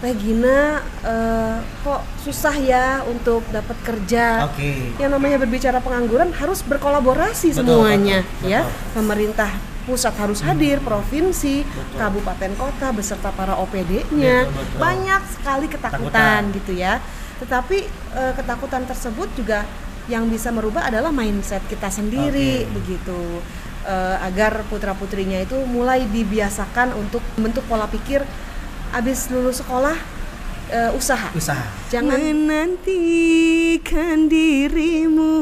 [0.00, 4.48] Regina eh, kok susah ya untuk dapat kerja.
[4.48, 4.96] Oke.
[4.96, 8.60] Yang namanya berbicara pengangguran harus berkolaborasi Betul, semuanya betul, ya.
[8.64, 8.96] betul.
[8.96, 9.50] Pemerintah
[9.84, 11.98] pusat harus hadir, provinsi, Betul.
[12.00, 14.48] kabupaten kota beserta para OPD-nya.
[14.80, 16.96] Banyak sekali ketakutan gitu ya.
[17.44, 17.78] Tetapi
[18.16, 19.68] eh, ketakutan tersebut juga
[20.08, 22.72] yang bisa merubah adalah mindset kita sendiri Oke.
[22.72, 23.20] begitu.
[23.80, 28.24] Eh, agar putra-putrinya itu mulai dibiasakan untuk membentuk pola pikir
[28.90, 29.94] abis lulus sekolah
[30.70, 31.30] eh, usaha.
[31.34, 31.66] Usaha.
[31.90, 35.34] Jangan menantikan dirimu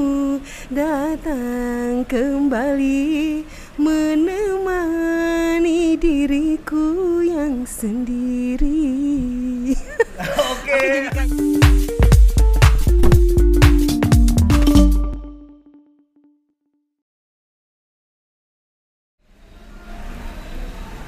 [0.72, 3.44] datang kembali
[3.80, 8.96] menemani diriku yang sendiri.
[10.52, 11.67] Oke.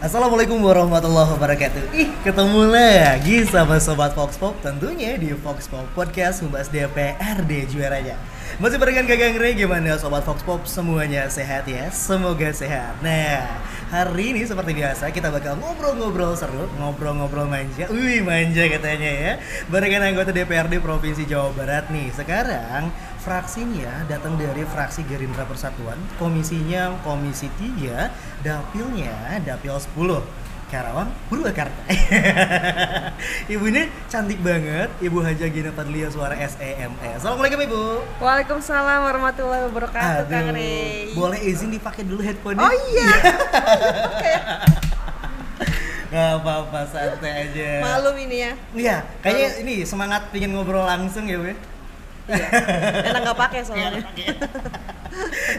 [0.01, 1.93] Assalamualaikum warahmatullahi wabarakatuh.
[1.93, 8.17] Ih, ketemu lagi sama Sobat Fox Pop Tentunya di Fox Pop Podcast Membahas DPRD juaranya.
[8.57, 10.65] Masih barengan Gagang Ray Gimana Sobat Fox Pop?
[10.65, 11.93] Semuanya sehat ya?
[11.93, 12.97] Semoga sehat.
[13.05, 13.45] Nah,
[13.93, 17.85] hari ini seperti biasa Kita bakal ngobrol-ngobrol seru Ngobrol-ngobrol manja.
[17.93, 19.33] Wih, manja katanya ya.
[19.69, 22.89] Barengan anggota DPRD Provinsi Jawa Barat nih Sekarang
[23.21, 28.09] fraksinya datang dari fraksi Gerindra Persatuan, komisinya Komisi 3,
[28.41, 30.25] dapilnya Dapil 10.
[30.71, 31.83] Karawang, Purwakarta.
[33.53, 37.19] Ibunya cantik banget, Ibu Haja Gina Padlia suara SEME.
[37.19, 37.83] Assalamualaikum Ibu.
[38.23, 41.11] Waalaikumsalam warahmatullahi wabarakatuh Kang Aduh, Rey.
[41.11, 43.11] boleh izin dipakai dulu headphone Oh iya.
[46.11, 47.71] Gak apa-apa, santai aja.
[47.83, 48.53] Malum ini ya.
[48.75, 51.51] Iya, kayaknya ini semangat pingin ngobrol langsung ya, Bu.
[52.31, 52.49] Iya.
[53.07, 54.01] Enak nggak pakai soalnya.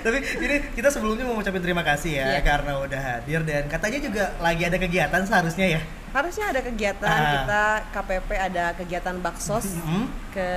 [0.01, 2.41] Tapi ini kita sebelumnya mau ngucapin terima kasih ya Iya.
[2.41, 5.81] karena udah hadir dan katanya juga lagi ada kegiatan seharusnya ya.
[6.11, 7.31] Harusnya ada kegiatan Ah.
[7.37, 10.11] kita KPP ada kegiatan baksos Mhm.
[10.29, 10.49] ke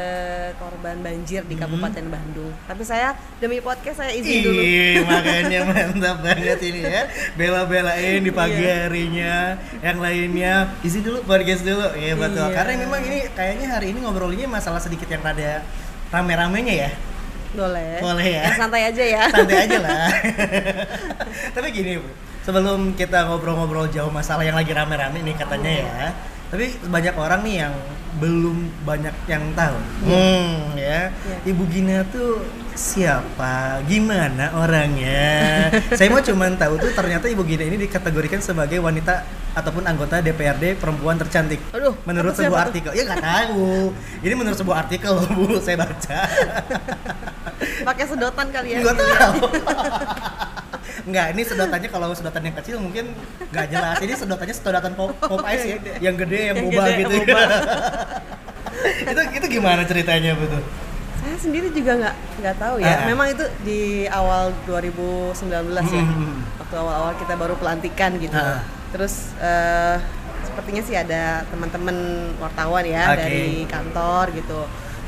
[0.56, 1.60] korban banjir di Mhm.
[1.60, 2.50] Kabupaten Bandung.
[2.64, 4.58] Tapi saya demi podcast saya izin dulu.
[4.58, 7.02] Ih, makanya mantap banget ini ya.
[7.34, 8.74] Bela-belain di pagi Iya.
[8.86, 9.34] harinya.
[9.78, 11.86] Yang lainnya izin dulu podcast dulu.
[11.94, 12.46] Iya betul.
[12.46, 12.54] Iya.
[12.54, 15.62] Karena memang ini kayaknya hari ini ngobrolinnya masalah sedikit yang rada
[16.12, 16.90] rame-ramenya ya.
[17.54, 18.02] Boleh.
[18.02, 18.44] Boleh ya.
[18.58, 19.24] Santai aja ya.
[19.30, 20.10] Santai aja lah.
[21.54, 22.10] Tapi gini, Bu.
[22.44, 25.94] Sebelum kita ngobrol-ngobrol jauh masalah yang lagi rame-rame nih katanya ya.
[26.52, 27.74] Tapi banyak orang nih yang
[28.18, 29.78] belum banyak yang tahu.
[30.06, 31.10] Hmm, ya.
[31.10, 31.36] Iya.
[31.50, 32.46] Ibu Gina tuh
[32.78, 33.82] siapa?
[33.90, 35.70] Gimana orangnya?
[35.98, 40.78] Saya mau cuman tahu tuh ternyata Ibu Gina ini dikategorikan sebagai wanita ataupun anggota DPRD
[40.78, 41.58] perempuan tercantik.
[41.74, 42.66] Aduh, menurut sebuah tuh?
[42.70, 42.90] artikel.
[42.94, 43.94] Ya nggak tahu.
[44.22, 45.58] Ini menurut sebuah artikel loh, Bu.
[45.58, 46.18] Saya baca.
[47.86, 48.78] Pakai sedotan kali ya.
[48.82, 49.38] Nggak tahu.
[51.04, 53.12] Enggak, ini sedotannya kalau sedotan yang kecil mungkin
[53.52, 53.96] nggak jelas.
[54.00, 55.92] Ini sedotannya sedotan pop, pop Oh, ice ya, yang gede.
[56.00, 57.12] yang gede yang boba gede, gitu.
[57.12, 57.42] yang boba.
[59.12, 60.62] itu itu gimana ceritanya betul?
[61.20, 62.94] Saya sendiri juga nggak nggak tahu ya.
[63.00, 63.06] Ah.
[63.08, 65.44] Memang itu di awal 2019
[65.92, 66.04] ya.
[66.04, 66.40] Hmm.
[66.64, 68.36] Waktu awal-awal kita baru pelantikan gitu.
[68.36, 68.64] Ah.
[68.92, 69.96] Terus eh,
[70.44, 71.96] sepertinya sih ada teman-teman
[72.40, 73.20] wartawan ya Oke.
[73.20, 74.60] dari kantor gitu.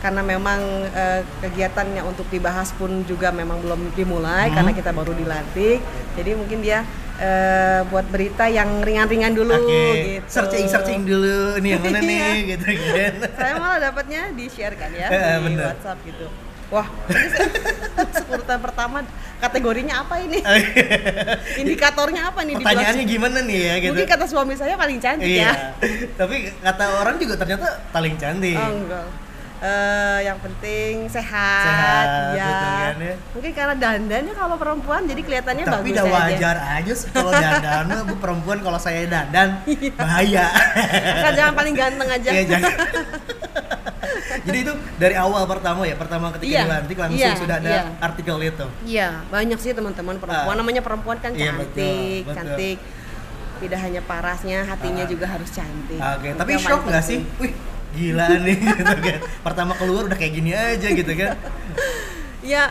[0.06, 4.54] Karena memang eh, kegiatannya untuk dibahas pun juga memang belum dimulai Hmm.
[4.54, 5.82] karena kita baru dilantik.
[6.14, 6.86] Jadi mungkin dia
[7.16, 9.82] eh, buat berita yang ringan-ringan dulu Oke,
[10.20, 10.30] gitu.
[10.30, 12.30] searching searching dulu ini yang mana nih Iya.
[12.52, 13.14] gitu kan.
[13.34, 15.74] saya malah dapatnya di share kan ya di bener.
[15.74, 16.26] WhatsApp gitu.
[16.66, 16.86] Wah,
[18.16, 19.02] sebutan pertama
[19.38, 20.38] kategorinya apa ini?
[21.56, 23.90] Indikatornya apa nih Pertanyaannya gimana nih ya gitu.
[23.92, 25.46] Mungkin kata suami saya paling cantik Iya.
[25.46, 25.52] ya.
[26.14, 28.54] Tapi kata orang juga ternyata paling cantik.
[28.54, 29.06] Oh enggak.
[29.56, 32.44] Eh, yang penting sehat, Sehat, ya.
[32.44, 33.14] betul kan ya?
[33.32, 36.12] Mungkin karena dandannya kalau perempuan jadi kelihatannya Tapi bagus udah aja.
[36.28, 39.64] wajar aja kalau dandan bu perempuan kalau saya dandan
[39.98, 40.52] bahaya.
[41.24, 42.28] Kan jangan paling ganteng aja.
[42.30, 42.72] Iya jangan.
[44.46, 47.82] Jadi itu dari awal pertama ya, pertama ketika Iya, dilantik langsung iya, sudah ada iya.
[47.98, 48.66] artikel itu.
[48.86, 50.52] Iya, banyak sih teman-teman perempuan.
[50.52, 50.58] Ah.
[50.58, 52.34] Namanya perempuan kan Iya, cantik, betul, betul.
[52.36, 52.78] cantik.
[53.56, 55.08] Tidak hanya parasnya, hatinya Ah.
[55.08, 55.96] juga harus cantik.
[55.98, 57.18] Oke, Itu tapi shock nggak sih?
[57.40, 57.52] Wih,
[57.96, 59.18] gila nih gitu kan.
[59.42, 61.34] Pertama keluar udah kayak gini aja gitu kan.
[62.40, 62.70] Ya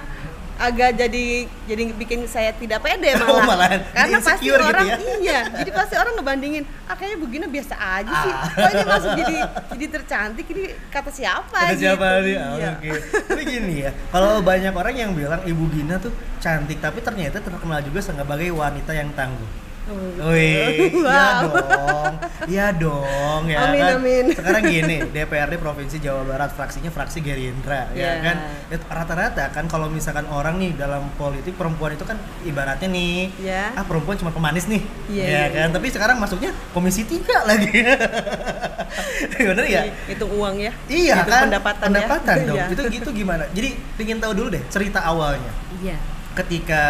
[0.56, 3.28] agak jadi jadi bikin saya tidak pede malah.
[3.28, 3.80] Oh, malahan.
[3.92, 4.96] Karena pasti gitu orang ya?
[5.28, 8.32] iya, jadi pasti orang ngebandingin, ah kayaknya begini biasa aja sih.
[8.32, 8.48] Ah.
[8.48, 9.36] Kok ini masuk jadi
[9.76, 11.82] jadi tercantik ini kata siapa Kata gitu.
[11.84, 12.36] siapa nih?
[12.40, 12.72] Ah, Iya.
[12.80, 12.90] Oke.
[13.28, 17.84] Tapi gini ya, kalau banyak orang yang bilang Ibu Gina tuh cantik, tapi ternyata terkenal
[17.84, 19.50] juga sebagai wanita yang tangguh.
[19.86, 21.46] Oh, Wih, iya Wow.
[21.46, 22.14] dong,
[22.48, 23.94] iya dong ya Amin, kan.
[23.96, 24.26] amin.
[24.34, 28.12] Sekarang gini, DPRD Provinsi Jawa Barat fraksinya fraksi Gerindra ya Iya.
[28.20, 28.38] kan.
[28.66, 33.74] Ya, Rata-rata kan kalau misalkan orang nih dalam politik perempuan itu kan ibaratnya nih, Ya.
[33.74, 35.68] ah perempuan cuma pemanis nih, Iya, ya iya, kan.
[35.72, 37.70] Tapi sekarang masuknya komisi tiga lagi,
[39.38, 39.82] bener ya?
[40.08, 40.72] Hitung uang ya.
[40.88, 42.48] Iya Hitung kan, pendapatan, pendapatan ya.
[42.48, 42.58] dong.
[42.74, 43.46] Itu gitu gimana?
[43.52, 45.54] Jadi ingin tahu dulu deh cerita awalnya.
[45.78, 45.98] Iya.
[46.36, 46.84] Ketika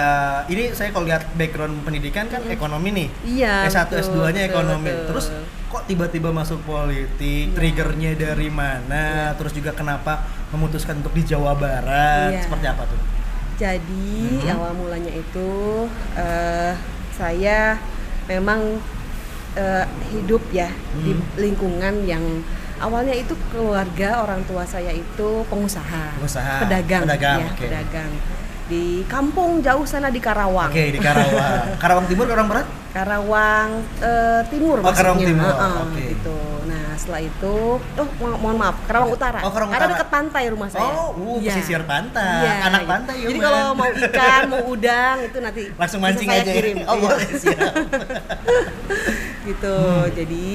[0.49, 3.07] ini saya kalau lihat background pendidikan kan ekonomi nih.
[3.23, 3.69] Iya.
[3.69, 4.89] S1 betul, S2-nya betul, ekonomi.
[4.89, 5.05] betul.
[5.07, 5.25] Terus
[5.65, 7.13] kok tiba-tiba masuk politik?
[7.45, 7.53] Iya.
[7.53, 9.05] Triggernya dari mana?
[9.37, 12.33] Terus juga kenapa memutuskan untuk di Jawa Barat?
[12.33, 12.41] Iya.
[12.41, 12.99] Seperti apa tuh?
[13.55, 14.09] Jadi
[14.41, 14.51] Mhm.
[14.51, 15.49] awal mulanya itu
[16.17, 16.73] eh,
[17.11, 17.77] saya
[18.25, 18.81] memang
[19.55, 20.67] eh, hidup ya
[20.99, 21.23] di Hmm.
[21.37, 22.43] lingkungan yang
[22.75, 27.63] awalnya itu keluarga orang tua saya itu pengusaha, Pengusaha, pedagang, pedagang, ya, oke.
[27.63, 28.11] pedagang
[28.65, 30.69] di kampung jauh sana di Karawang.
[30.69, 31.77] Oke, di Karawang.
[31.81, 32.67] Karawang Timur, Karawang Barat?
[32.89, 33.69] Karawang
[33.99, 35.29] eh, Timur Oh, Karawang maksudnya.
[35.37, 36.01] Timur, Heeh, oke.
[36.09, 36.37] gitu.
[36.65, 39.39] Nah setelah itu, oh mo- mohon maaf, Karawang Utara.
[39.39, 39.95] Oh, Karawang Karena Utara.
[39.95, 40.81] dekat pantai rumah saya.
[40.87, 41.53] Oh, uh, Iya.
[41.53, 42.41] pesisir pantai.
[42.41, 42.89] Iya, Anak gitu.
[42.89, 43.45] pantai ya, Jadi Man.
[43.45, 46.41] kalau mau ikan, mau udang itu nanti Langsung mancing aja.
[46.41, 46.53] ya?
[46.55, 46.77] kirim.
[46.81, 47.01] Oh, Iya.
[47.03, 47.73] boleh, siap.
[49.47, 49.75] gitu.
[49.77, 50.09] Hmm.
[50.09, 50.45] Jadi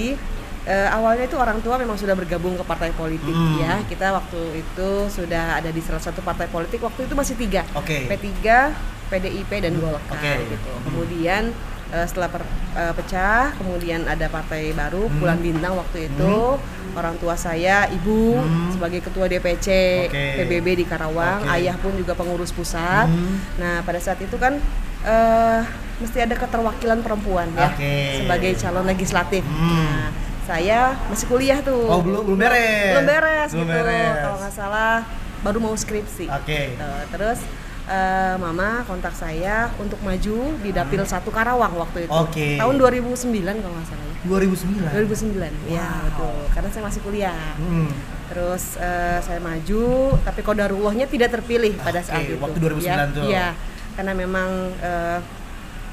[0.71, 3.59] eh, awalnya itu orang tua memang sudah bergabung ke partai politik Hmm.
[3.59, 3.83] ya.
[3.85, 6.79] Kita waktu itu sudah ada di salah satu partai politik.
[6.79, 7.67] Waktu itu masih tiga.
[7.75, 8.07] Oke.
[8.07, 8.71] P3,
[9.09, 10.33] PDIP dan Golkar Oke.
[10.47, 10.71] gitu.
[10.71, 10.85] Hmm.
[10.87, 11.43] Kemudian
[11.91, 15.19] eh, setelah per- eh, pecah, kemudian ada partai baru Hmm.
[15.19, 16.55] Bulan Bintang waktu itu.
[16.91, 18.71] Orang tua saya, ibu Hmm.
[18.71, 19.67] sebagai ketua DPC
[20.07, 20.25] Oke.
[20.39, 21.51] PBB di Karawang, Oke.
[21.53, 23.07] ayah pun juga pengurus pusat.
[23.07, 23.43] Hmm.
[23.57, 24.63] Nah, pada saat itu kan
[25.01, 25.61] eh,
[25.97, 28.21] mesti ada keterwakilan perempuan ya Oke.
[28.21, 29.41] sebagai calon legislatif.
[29.43, 29.67] Hmm.
[29.73, 30.07] Nah,
[30.43, 31.85] saya masih kuliah tuh.
[31.85, 32.91] Oh, belum- belum beres.
[32.91, 33.77] Belum beres Belum gitu.
[33.77, 34.15] beres.
[34.19, 34.95] Kalau nggak salah
[35.41, 36.27] baru mau skripsi.
[36.29, 36.61] Oke.
[36.73, 36.91] Gitu.
[37.11, 37.39] Terus
[37.87, 42.11] eh, mama kontak saya untuk maju di Dapil 1 Karawang waktu itu.
[42.11, 42.23] Hmm.
[42.23, 42.55] Oke.
[42.55, 44.15] Tahun 2009 kalau nggak salah ya.
[44.23, 44.95] 2009.
[44.95, 45.53] 2009.
[45.67, 46.05] Ya, Wow.
[46.05, 46.35] betul.
[46.51, 47.51] Karena saya masih kuliah.
[47.57, 47.91] Hmm.
[48.29, 49.85] Terus eh, saya maju,
[50.23, 52.39] tapi kodarullahnya tidak terpilih pada saat Oke, itu.
[52.39, 53.25] waktu 2009 ya, tuh.
[53.27, 53.49] Iya,
[53.97, 55.19] karena memang eh,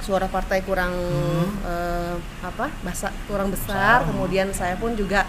[0.08, 1.52] suara partai kurang Hmm.
[1.68, 4.00] eh, apa, basa, kurang besar.
[4.00, 4.08] Besar.
[4.08, 5.28] Kemudian saya pun juga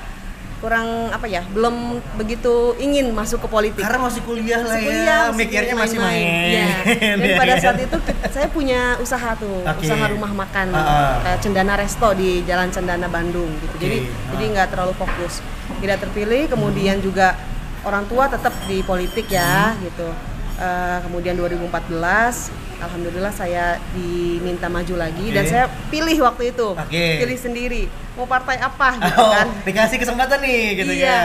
[0.58, 3.78] kurang apa ya, belum begitu ingin masuk ke politik.
[3.78, 6.26] Karena masih kuliah lah Masih ya, kuliah, masih mikirnya masih main.
[6.26, 6.66] Iya.
[7.22, 7.96] Dan pada saat itu
[8.28, 9.82] saya punya usaha tuh, Oke.
[9.82, 13.75] usaha rumah makan eh, Cendana Resto di Jalan Cendana Bandung gitu.
[13.75, 13.82] Oke.
[13.82, 14.30] Jadi Ah.
[14.34, 15.42] jadi nggak terlalu fokus.
[15.78, 17.38] Tidak terpilih, kemudian juga
[17.86, 20.10] orang tua tetap di politik ya gitu.
[20.58, 25.50] Eh, kemudian 2014 Alhamdulillah saya diminta maju lagi dan Oke.
[25.50, 26.69] saya pilih waktu itu.
[26.75, 27.06] Oke.
[27.22, 27.82] Pilih sendiri.
[28.14, 29.46] Mau partai apa gitu Oh, kan.
[29.62, 31.06] dikasih kesempatan nih gitu iya.
[31.06, 31.22] ya.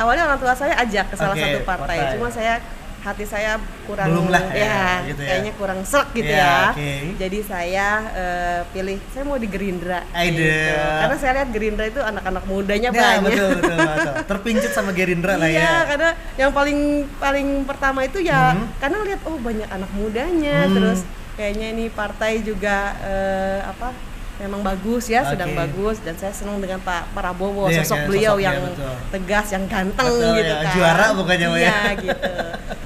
[0.00, 1.96] Awalnya orang tua saya ajak ke salah Oke, satu partai.
[2.00, 2.12] partai.
[2.16, 2.56] Cuma saya
[3.00, 5.28] hati saya kurang Belum lah ya, ya, gitu ya.
[5.32, 6.56] kayaknya kurang serak gitu Iya, ya.
[6.70, 6.92] oke.
[7.16, 10.00] Jadi saya eh, pilih saya mau di Gerindra.
[10.12, 10.44] Gitu.
[10.76, 13.22] Karena saya lihat Gerindra itu anak-anak mudanya Nah, banyak.
[13.24, 14.14] betul, betul, betul.
[14.26, 15.76] Terpincut sama Gerindra lah Iya, ya.
[15.86, 16.78] karena yang paling
[17.16, 18.68] paling pertama itu ya Hmm.
[18.76, 20.74] karena lihat oh banyak anak mudanya, Hmm.
[20.74, 21.00] terus
[21.34, 23.96] kayaknya ini partai juga eh, apa
[24.40, 25.60] memang bagus ya, sedang Oke.
[25.60, 28.94] bagus dan saya senang dengan Pak Prabowo, Iya, sosok kayak beliau sosoknya, yang betul.
[29.12, 30.56] tegas, yang ganteng Betul, gitu ya.
[30.58, 30.72] kan.
[30.72, 31.68] Juara pokoknya, Mbak, ya.
[31.68, 32.32] Iya, gitu.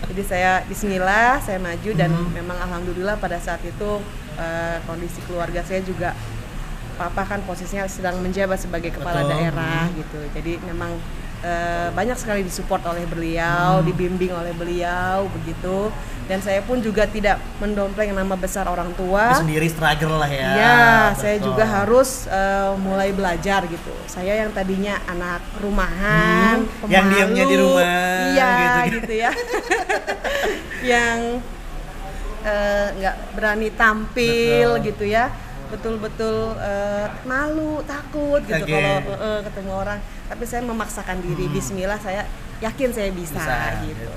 [0.04, 2.30] Jadi saya Bismillah, saya maju dan Hmm.
[2.32, 3.90] memang alhamdulillah pada saat itu
[4.34, 6.10] eh, kondisi keluarga saya juga
[6.94, 9.30] papa kan posisinya sedang menjabat sebagai kepala Betul.
[9.32, 9.94] daerah Hmm.
[9.94, 10.90] gitu jadi memang
[11.44, 13.85] eh, banyak sekali disupport oleh beliau Hmm.
[13.85, 15.93] dibimbing oleh beliau begitu
[16.25, 20.49] dan saya pun juga tidak mendompleng nama besar orang tua sendiri struggle lah ya.
[20.50, 20.81] Iya,
[21.14, 23.93] saya juga harus eh, mulai belajar gitu.
[24.06, 27.85] Saya yang tadinya anak rumahan, Hmm, yang pemalu, diamnya di rumah,
[28.26, 28.80] iya gitu.
[28.97, 29.33] gitu, ya,
[30.97, 31.18] yang
[32.42, 34.87] eh, nggak berani tampil Betul.
[34.87, 35.28] gitu ya,
[35.75, 38.71] betul-betul eh, malu, takut gitu Oke.
[38.71, 39.99] kalau eh, ketemu orang.
[40.25, 41.45] Tapi saya memaksakan diri.
[41.45, 41.54] Hmm.
[41.54, 42.23] Bismillah, saya
[42.59, 43.99] yakin saya bisa, Bisa, gitu.
[43.99, 44.11] gitu.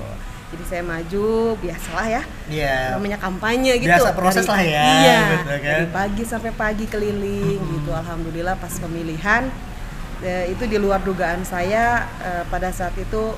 [0.48, 1.28] Jadi saya maju,
[1.60, 2.96] biasalah ya Iya.
[2.96, 5.60] namanya kampanye gitu Biasa proses lah ya, iya gitu kan.
[5.60, 9.44] dari pagi sampai pagi keliling gitu alhamdulillah pas pemilihan
[10.24, 13.36] eh, itu di luar dugaan saya eh, pada saat itu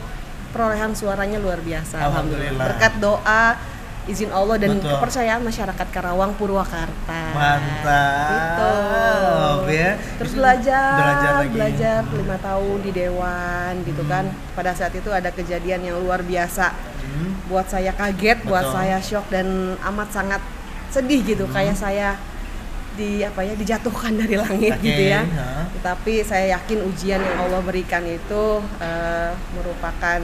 [0.55, 2.63] perolehan suaranya luar biasa Alhamdulillah.
[2.71, 3.59] berkat doa
[4.03, 4.91] izin Allah dan Betul.
[4.91, 9.61] kepercayaan masyarakat Karawang Purwakarta Mantap.
[9.61, 9.91] gitu ya.
[10.17, 11.53] terus belajar belajar lagi.
[11.53, 16.73] belajar lima tahun di dewan gitu kan pada saat itu ada kejadian yang luar biasa
[17.01, 17.33] Hmm.
[17.49, 18.75] buat saya kaget, buat Betul.
[18.77, 20.39] saya shock dan amat sangat
[20.89, 21.51] sedih gitu Hmm.
[21.51, 22.15] kayak saya
[23.01, 25.25] di apa ya dijatuhkan dari langit Oke, gitu ya.
[25.25, 25.65] ha.
[25.73, 28.45] Tetapi saya yakin ujian yang Allah berikan itu
[28.77, 30.21] eh, merupakan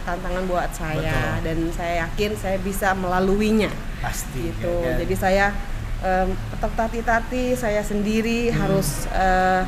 [0.00, 1.42] tantangan buat saya Betul.
[1.42, 4.54] dan saya yakin saya bisa melaluinya Pasti.
[4.54, 4.70] gitu.
[4.80, 5.00] ya kan?
[5.02, 5.46] Jadi saya
[6.50, 8.56] tetap tati-tati saya sendiri Hmm.
[8.56, 9.62] harus eh,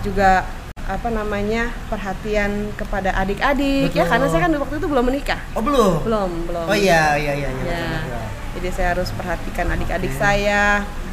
[0.00, 0.46] juga
[0.82, 6.02] apa namanya perhatian kepada adik-adik ya karena saya kan waktu itu belum menikah Oh belum?
[6.02, 7.48] belum belum Oh iya iya iya.
[7.48, 8.22] iya, ya betul, betul.
[8.52, 10.18] jadi saya harus perhatikan adik-adik Oke.
[10.18, 10.62] saya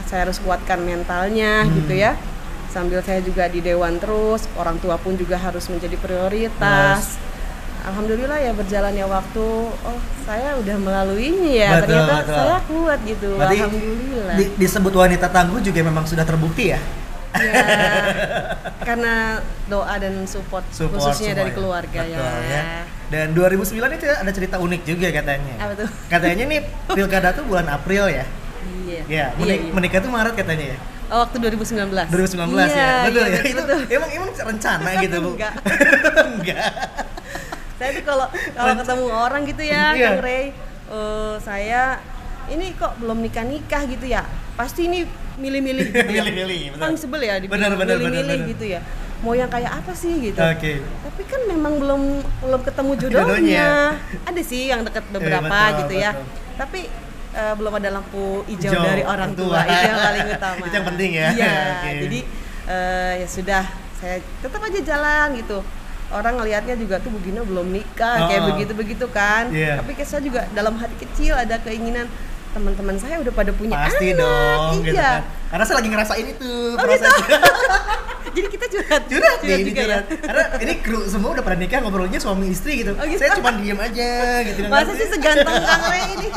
[0.09, 1.73] saya harus kuatkan mentalnya Hmm.
[1.75, 2.17] gitu ya
[2.67, 7.17] sambil saya juga di dewan terus orang tua pun juga harus menjadi prioritas
[7.79, 12.35] Alhamdulillah ya berjalannya waktu oh saya udah melaluinya ya Betul, ternyata betul.
[12.35, 16.79] saya kuat gitu Berarti Alhamdulillah di- disebut wanita tangguh juga memang sudah terbukti ya?
[17.31, 17.63] ya
[18.87, 21.55] karena doa dan support, Support khususnya dari ya.
[21.55, 22.63] keluarga Betul, ya.
[23.09, 25.55] Dan 2009 itu ada cerita unik juga katanya.
[25.57, 25.89] Apa tuh?
[26.05, 28.25] Katanya nih pilkada tuh bulan April ya.
[28.61, 28.99] Iya.
[28.99, 29.71] Ya, Iya, menik- iya.
[29.71, 30.77] menikah tuh Maret katanya ya.
[31.09, 32.05] Oh, waktu 2019.
[32.05, 32.69] 2019 ya.
[32.69, 33.41] Iya, Betul iya, ya.
[33.43, 33.79] Itu betul.
[33.89, 35.29] emang emang rencana gitu, Bu.
[35.33, 35.53] Enggak.
[36.31, 36.71] Enggak.
[37.75, 40.07] saya tuh kalau kalau ketemu orang gitu ya Iya.
[40.09, 40.43] Kang Ray
[40.89, 41.81] eh, saya
[42.47, 46.19] ini kok belum nikah nikah gitu ya pasti ini milih-milih gitu ya.
[46.19, 46.81] Milih-milih, betul.
[46.81, 48.83] paling sebel ya milih-milih gitu ya
[49.19, 50.79] mau yang kayak apa sih gitu Oke.
[50.79, 52.01] tapi kan memang belum
[52.41, 53.67] belum ketemu jodohnya, Jodohnya.
[54.25, 56.27] ada sih yang deket beberapa betul, gitu ya betul.
[56.55, 56.79] tapi
[57.39, 59.57] eh, belum ada lampu hijau Hijau, dari orang tua.
[59.57, 59.61] tua.
[59.65, 61.27] itu yang paling utama Itu yang penting ya.
[61.31, 61.91] iya Oke.
[62.03, 62.19] jadi
[62.67, 63.63] eh, ya sudah
[63.95, 65.59] saya tetap aja jalan gitu
[66.09, 68.47] orang ngelihatnya juga tuh begini belum nikah kayak Oh.
[68.49, 69.77] begitu begitu kan Iya.
[69.77, 72.09] tapi kayak saya juga dalam hati kecil ada keinginan
[72.49, 75.21] teman-teman saya udah pada punya Pasti anak dong gitu iya kan.
[75.49, 77.25] Karena saya lagi ngerasain itu Oh, prosesnya.
[78.35, 80.03] jadi kita curhat curhat nih ini juga ya curhat.
[80.19, 82.91] Karena ini kru semua udah pada nikah ngobrolnya suami istri gitu.
[82.91, 83.21] Oh, gitu.
[83.21, 84.09] Saya cuma diem aja
[84.43, 86.27] gitu masa sih seganteng Kang Ray ini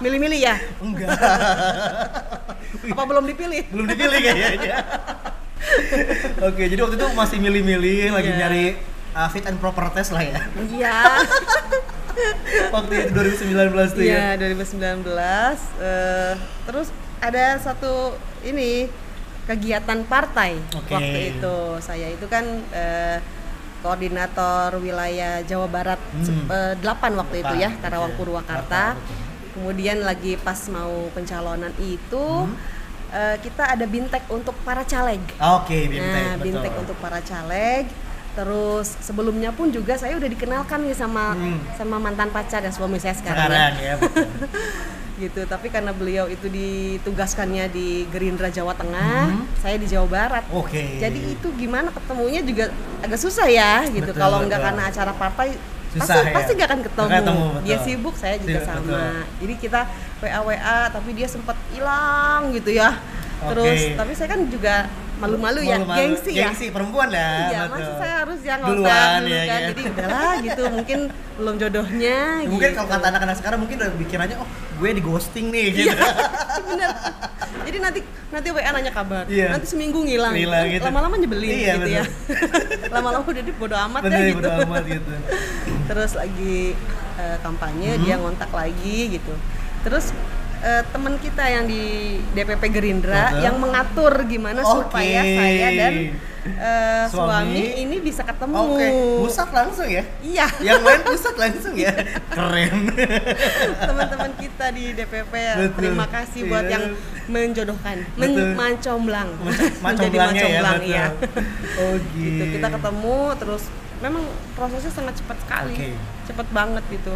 [0.00, 1.08] milih-milih ya Enggak.
[2.92, 4.76] apa belum dipilih Belum dipilih kayaknya.
[6.48, 8.38] Oke, jadi waktu itu masih milih-milih, lagi Iya.
[8.38, 8.64] nyari
[9.12, 10.40] uh, fit and proper test lah ya.
[10.66, 10.98] iya
[12.74, 14.36] Waktu itu 2019 tuh ya.
[14.36, 15.06] Iya, 2019.
[15.78, 16.32] eh,
[16.66, 16.88] terus
[17.18, 18.88] ada satu ini
[19.46, 20.90] kegiatan partai Oke.
[20.90, 21.56] waktu itu.
[21.78, 23.18] Saya itu kan eh,
[23.80, 26.48] koordinator wilayah Jawa Barat Hmm.
[26.48, 28.12] eh, 8 waktu itu ya, Karawang.
[28.14, 28.96] Purwakarta.
[29.52, 32.54] Kemudian lagi pas mau pencalonan itu Hmm.
[33.10, 35.18] eh, kita ada bintek untuk para caleg.
[35.36, 36.06] Oke, bintek.
[36.06, 36.44] Nah, betul.
[36.46, 37.84] bintek untuk para caleg.
[38.30, 41.58] Terus sebelumnya pun juga saya udah dikenalkan nih sama Hmm.
[41.74, 43.50] sama mantan pacar dan suami saya sekarang.
[43.50, 43.84] sekarang ya.
[43.84, 43.94] ya.
[43.96, 44.26] betul.
[45.20, 45.44] Gitu.
[45.44, 49.44] Tapi karena beliau itu ditugaskannya di Gerindra Jawa Tengah, Hmm.
[49.54, 50.44] saya di Jawa Barat.
[50.48, 50.96] Oke.
[50.96, 54.14] Jadi itu gimana ketemunya juga agak susah ya gitu.
[54.14, 55.58] Kalau nggak karena acara partai
[55.90, 56.34] Susah pasti ya?
[56.38, 57.08] pasti nggak akan ketemu.
[57.10, 57.62] Ketemu, betul.
[57.66, 58.80] Dia sibuk, saya juga Sibuk, sama.
[58.86, 59.10] betul.
[59.42, 59.80] Jadi kita
[60.22, 62.90] WA WA tapi dia sempat hilang gitu ya.
[63.40, 63.96] Terus Oke.
[63.98, 64.74] tapi saya kan juga
[65.20, 65.98] malu-malu ya, Malu-malu.
[66.00, 66.48] gengsi ya.
[66.48, 67.36] Gengsi perempuan lah.
[67.46, 68.80] Iya, masa saya harus yang Duluan,
[69.20, 69.60] dulu ya, kan.
[69.60, 69.68] ya.
[69.70, 70.98] Jadi udahlah gitu, mungkin
[71.36, 72.76] belum jodohnya Mungkin gitu.
[72.76, 75.86] kalau kata anak-anak sekarang mungkin udah pikirannya oh gue di ghosting nih gitu.
[75.86, 75.94] Iya,
[76.68, 76.90] bener.
[77.60, 78.00] Jadi nanti
[78.30, 79.52] nanti WA nanya kabar, Iya.
[79.52, 80.32] nanti seminggu ngilang.
[80.32, 80.82] Ngilang gitu.
[80.82, 82.04] Lama-lama nyebelin Iya, gitu ya.
[82.94, 84.38] Lama-lama udah di bodo amat Bener deh ya gitu.
[84.40, 85.12] bodo amat gitu.
[85.86, 86.56] Terus lagi
[87.20, 88.02] eh, kampanye Hmm.
[88.02, 89.34] dia ngontak lagi gitu.
[89.80, 90.16] Terus
[90.60, 91.82] eh, teman kita yang di
[92.30, 93.42] DPP Gerindra Betul.
[93.42, 94.70] yang mengatur gimana Oke.
[94.86, 95.94] supaya saya dan
[96.40, 97.52] eh, Suami.
[97.52, 97.64] suami.
[97.78, 98.56] ini bisa ketemu.
[98.56, 98.86] Oke,
[99.20, 100.04] pusat langsung ya.
[100.20, 100.46] Iya.
[100.62, 101.92] Yang main pusat langsung ya.
[102.36, 102.72] Keren.
[103.78, 105.54] teman-teman kita di DPP ya.
[105.58, 105.76] Betul.
[105.78, 106.72] terima kasih buat Iya.
[106.72, 106.84] yang
[107.26, 108.42] menjodohkan Betul.
[108.42, 109.28] men macomblang
[109.84, 110.82] menjadi Macoblangnya ya, betul.
[110.82, 111.06] iya
[111.78, 112.44] Oh gitu gitu.
[112.58, 113.62] kita ketemu terus
[114.00, 115.88] memang prosesnya sangat cepat sekali Oke.
[116.26, 117.14] cepat banget gitu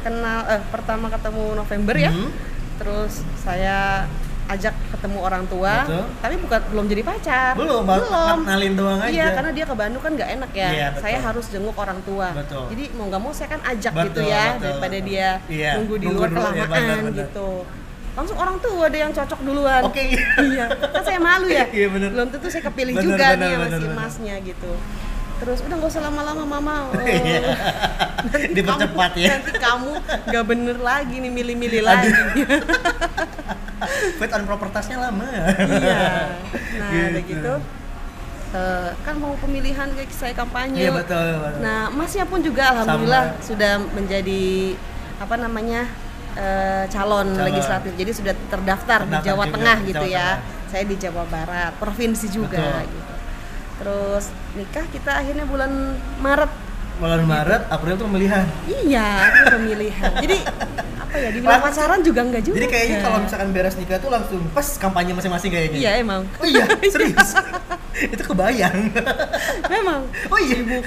[0.00, 2.30] kenal eh, pertama ketemu November ya Hmm.
[2.76, 4.04] Terus saya
[4.46, 6.04] ajak ketemu orang tua Betul.
[6.22, 9.10] tapi bukan belum jadi pacar Belum, belum kenalin doang aja.
[9.10, 11.02] iya karena dia ke Bandung kan nggak enak ya Iya, betul.
[11.02, 12.64] saya harus jenguk orang tua Betul.
[12.70, 15.08] jadi mau nggak mau saya kan ajak Betul, gitu ya betul, daripada betul.
[15.10, 17.18] dia Iya, nunggu di nunggu luar dulu, ya, kelamaan benar, benar.
[17.26, 17.48] gitu
[18.16, 20.02] langsung orang tua ada yang cocok duluan Oke.
[20.46, 22.08] iya kan saya malu ya Iya, benar.
[22.14, 24.72] belum tentu saya kepilih Benar, juga benar, nih sama benar, si masnya gitu
[25.36, 27.40] terus udah nggak usah lama-lama mama Oh, Iya.
[28.24, 29.28] nanti Dipercepat kamu, ya.
[29.32, 29.90] nanti kamu
[30.26, 32.08] nggak bener lagi nih milih-milih lagi
[34.16, 35.24] Fit on proper testnya lama.
[35.28, 36.02] iya
[36.80, 37.28] nah udah Gitu.
[37.30, 37.52] gitu
[38.52, 41.26] eh, kan mau pemilihan kayak saya kampanye Iya betul.
[41.38, 41.60] betul.
[41.60, 44.74] nah masnya pun juga alhamdulillah sudah menjadi
[45.16, 45.80] apa namanya
[46.34, 47.44] eh, calon, Calon.
[47.44, 50.66] legislatif jadi sudah terdaftar, di Terdaftar Jawa juga, Tengah di gitu Jawa ya Tengah.
[50.66, 52.90] saya di Jawa Barat provinsi juga Betul.
[52.90, 53.12] gitu
[53.76, 55.70] terus nikah kita akhirnya bulan
[56.18, 56.52] Maret
[56.96, 58.48] Bulan Maret, April tuh pemilihan.
[58.82, 60.36] iya itu pemilihan jadi
[60.96, 64.08] apa ya dibilang Langsung- pacaran juga enggak juga Jadi kayaknya kalau misalkan beres nikah tuh
[64.08, 65.76] langsung pas kampanye masing-masing kayaknya.
[65.78, 67.36] iya emang Oh iya, serius.
[67.98, 68.96] itu kebayang.
[69.74, 70.56] memang Oh iya.
[70.56, 70.84] sibuk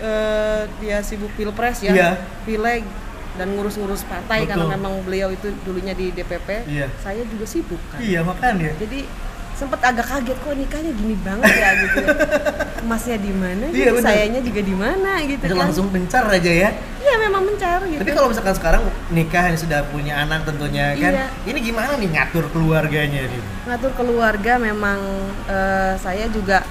[0.00, 2.10] eh, dia sibuk pilpres ya Iya.
[2.44, 2.84] pileg
[3.32, 4.60] dan ngurus-ngurus partai Betul.
[4.60, 6.68] karena memang beliau itu dulunya di DPP.
[6.68, 6.92] Iya.
[6.98, 7.96] Saya juga sibuk kan.
[7.98, 8.76] Iya makanya.
[8.76, 9.08] Jadi
[9.60, 11.96] sempet agak kaget kok nikahnya gini banget ya gitu.
[12.00, 12.16] ya.
[12.82, 13.64] Emasnya di mana?
[13.68, 14.06] Iya, gitu, bener.
[14.08, 15.60] sayanya juga di mana gitu Itu kan.
[15.60, 16.70] langsung pencar aja ya.
[16.96, 18.00] Iya memang mencari gitu.
[18.00, 21.26] Tapi kalau misalkan sekarang nikah yang sudah punya anak tentunya kan, Iya.
[21.44, 23.42] ini gimana nih ngatur keluarganya nih?
[23.62, 24.98] ngatur keluarga memang
[25.44, 26.64] eh, saya juga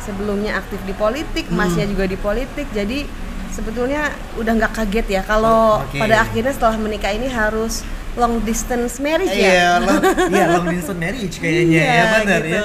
[0.00, 1.56] sebelumnya aktif di politik, Hmm.
[1.58, 3.04] masnya juga di politik, jadi
[3.48, 5.96] sebetulnya udah nggak kaget ya kalau Oke.
[5.96, 7.84] pada akhirnya setelah menikah ini harus
[8.14, 9.68] long distance marriage Iya, ya.
[9.82, 12.54] long, iya long distance marriage kayaknya Iya, ya benar gitu.
[12.54, 12.62] ya.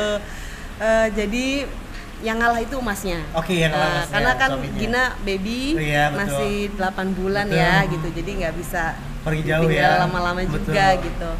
[0.79, 1.45] Eh, jadi
[2.19, 3.19] yang ngalah itu emasnya.
[3.33, 4.77] Oke, yang ngalah emasnya, karena kan suaminya.
[4.77, 6.19] Gina baby Oh, iya, betul.
[6.19, 7.61] masih 8 bulan Betul.
[7.63, 8.83] ya gitu, jadi nggak bisa
[9.19, 10.03] Pergi jauh ya.
[10.03, 11.31] lama-lama juga gitu.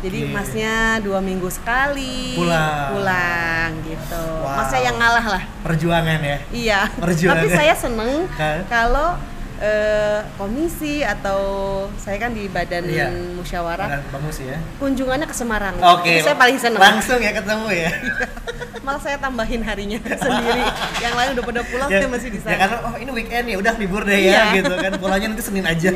[0.00, 2.94] Jadi masnya dua minggu sekali Pulang.
[2.94, 4.22] pulang gitu.
[4.40, 4.56] Wow.
[4.56, 5.42] Masnya yang ngalah lah.
[5.60, 6.38] Perjuangan ya.
[6.48, 6.80] Iya.
[6.94, 7.36] Perjuangan.
[7.42, 8.10] Tapi saya seneng
[8.70, 9.18] kalau
[9.60, 11.40] eh, komisi atau
[11.94, 13.12] saya kan di badan Iya.
[13.36, 14.56] musyawarah Badan ya.
[14.76, 15.76] kunjungannya ke Semarang.
[15.76, 16.16] Oke.
[16.16, 16.80] Itu saya paling seneng.
[16.80, 17.90] Langsung ya ketemu ya.
[18.80, 20.64] Malah saya tambahin harinya sendiri.
[20.98, 22.56] Yang lain udah pada pulang, saya masih di Ya sana.
[22.58, 24.44] karena oh ini weekend ya udah libur deh ya Iya.
[24.56, 24.92] gitu kan.
[24.96, 25.90] Pulangnya nanti Senin aja.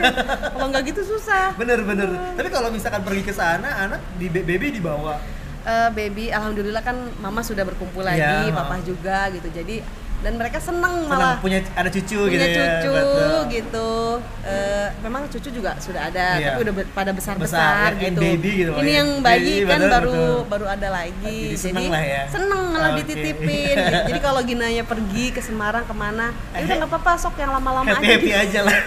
[0.53, 1.57] Kalau nggak gitu susah.
[1.57, 2.13] bener bener.
[2.37, 5.17] Tapi kalau misalkan pergi ke sana anak di baby dibawa.
[5.65, 8.53] Eh, baby, alhamdulillah kan mama sudah berkumpul lagi, Iya.
[8.53, 9.49] papa juga gitu.
[9.49, 9.81] Jadi
[10.25, 12.57] dan mereka seneng Senang malah punya ada cucu punya gitu ya.
[12.57, 13.39] cucu betul.
[13.53, 13.91] gitu.
[14.41, 16.47] Eh, memang cucu juga sudah ada, Iya.
[16.51, 18.25] tapi udah pada besar Besar, besar, yang gitu.
[18.41, 18.97] gitu, Ini ya.
[18.99, 20.37] yang bayi Baby, kan betul, baru betul.
[20.49, 21.41] baru ada lagi.
[21.53, 22.23] Jadi seneng lah ya.
[22.33, 22.99] seneng malah Oke.
[23.05, 23.77] dititipin.
[23.77, 24.01] gitu.
[24.09, 27.85] Jadi kalau Ginanya pergi ke Semarang ke mana, ya udah nggak apa-apa sok yang lama-lama
[27.87, 28.13] happy aja.
[28.17, 28.43] happy gitu.
[28.43, 28.79] aja lah.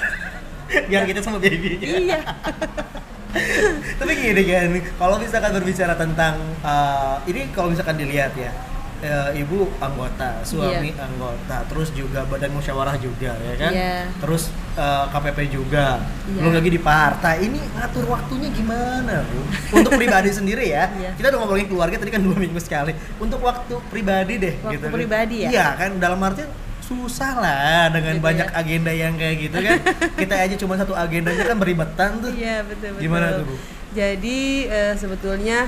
[0.90, 2.20] Biar kita sama baby Iya.
[4.00, 8.50] Tapi gini kan, kalau misalkan berbicara tentang uh, ini kalau misalkan dilihat ya,
[9.00, 11.06] eh, ibu anggota, suami Iya.
[11.06, 13.98] anggota, terus juga badan musyawarah juga ya kan, Iya.
[14.18, 16.38] terus eh, KPP juga, Iya.
[16.38, 17.36] belum lagi di partai.
[17.44, 19.40] Ini ngatur waktunya gimana bu?
[19.78, 21.12] Untuk pribadi sendiri ya, Iya.
[21.14, 22.94] kita udah ngomongin keluarga tadi kan dua minggu sekali.
[23.18, 25.50] Untuk waktu pribadi deh, Waktu gitu pribadi ya?
[25.50, 26.50] Iya kan, dalam artian
[26.80, 28.56] susah lah dengan Gitu banyak ya.
[28.56, 29.78] agenda yang kayak gitu kan.
[30.22, 32.32] kita aja cuma satu agendanya kan beribetan tuh.
[32.32, 33.02] Iya betul betul.
[33.04, 33.56] Gimana tuh, Bu?
[33.92, 34.40] Jadi
[34.70, 35.68] eh, sebetulnya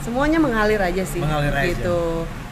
[0.00, 1.20] semuanya mengalir aja sih.
[1.20, 1.84] Mengalir aja.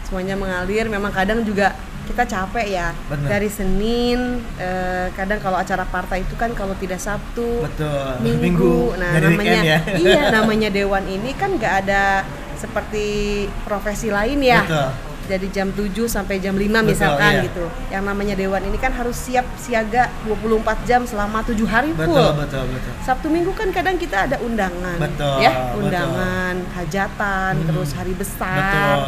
[0.08, 0.88] Semuanya mengalir.
[0.88, 1.76] Memang kadang juga
[2.08, 2.88] kita capek ya.
[3.12, 3.28] Bener.
[3.28, 8.24] Dari Senin, eh, kadang kalau acara partai itu kan kalau tidak Sabtu, Betul.
[8.24, 8.96] Minggu.
[8.96, 9.78] Nah Jadi namanya ya.
[10.09, 12.24] iya namanya dewan ini kan nggak ada
[12.56, 13.06] seperti
[13.68, 14.64] profesi lain ya.
[14.64, 14.88] Betul.
[15.28, 17.44] Jadi jam 7 sampai jam 5 Betul, misalkan iya.
[17.44, 17.68] gitu.
[17.92, 22.09] Yang namanya dewan ini kan harus siap siaga 24 jam selama 7 hari full.
[22.09, 22.92] Betul, betul, betul.
[23.04, 25.85] Sabtu Minggu kan kadang kita ada undangan, Betul, ya betul.
[25.85, 29.00] undangan, hajatan, Hmm, terus hari besar, betul.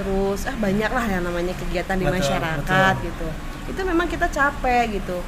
[0.00, 3.06] Terus ah banyak lah yang namanya kegiatan di Betul, masyarakat betul.
[3.08, 3.28] gitu.
[3.72, 5.18] Itu memang kita capek gitu.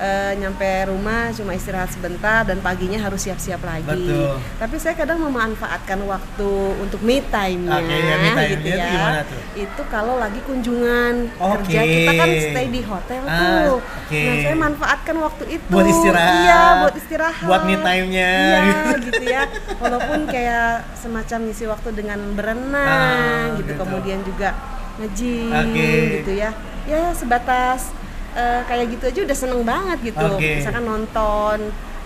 [0.00, 3.84] Eh, nyampe rumah cuma istirahat sebentar dan paginya harus siap-siap lagi.
[3.84, 4.40] Betul.
[4.56, 8.88] Tapi saya kadang memanfaatkan waktu untuk me time-nya, Oke, ya, me time-nya gitu itu ya.
[8.96, 9.40] gimana tuh?
[9.60, 11.52] Itu kalau lagi kunjungan Oke.
[11.68, 13.76] kerja kita kan stay di hotel Ah, tuh.
[13.84, 14.20] oke.
[14.24, 16.32] Nah, saya manfaatkan waktu itu Buat istirahat.
[16.32, 17.44] Iya, buat istirahat.
[17.44, 18.32] Buat me time-nya.
[18.32, 18.60] Iya,
[19.04, 19.42] gitu ya.
[19.76, 23.68] Walaupun kayak semacam ngisi waktu dengan berenang Ah, gitu.
[23.68, 23.72] gitu.
[23.76, 24.56] Kemudian juga
[24.96, 25.92] nge-gym Oke.
[26.16, 26.56] gitu ya.
[26.88, 27.92] Ya sebatas
[28.36, 30.26] eh, kayak gitu aja udah seneng banget gitu.
[30.36, 30.62] Oke.
[30.62, 31.58] Misalkan nonton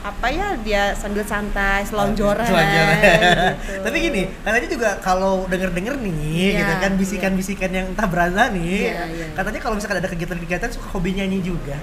[0.04, 2.44] apa ya dia sambil santai, selonjoran.
[2.44, 2.96] Selonjoran.
[3.56, 3.80] gitu.
[3.88, 8.92] Tapi gini, katanya juga kalau denger-denger nih, Iya, gitu kan bisikan-bisikan yang entah berasa nih,
[8.92, 9.26] Iya, iya.
[9.32, 11.80] katanya kalau misalkan ada kegiatan-kegiatan suka hobi nyanyi juga.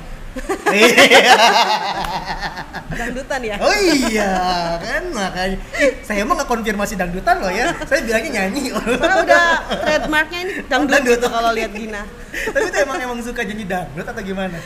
[2.92, 3.56] Dangdutan ya.
[3.60, 4.34] oh iya,
[4.80, 5.58] kan makanya.
[5.80, 8.72] Ih, saya emang nggak konfirmasi dangdutan loh ya, saya bilangnya nyanyi.
[8.76, 9.46] Karena udah
[9.82, 11.18] trademarknya ini dangdut, Dangdut.
[11.20, 12.04] gitu kalau lihat Gina.
[12.32, 14.58] Tapi itu emang emang suka nyanyi dangdut atau gimana?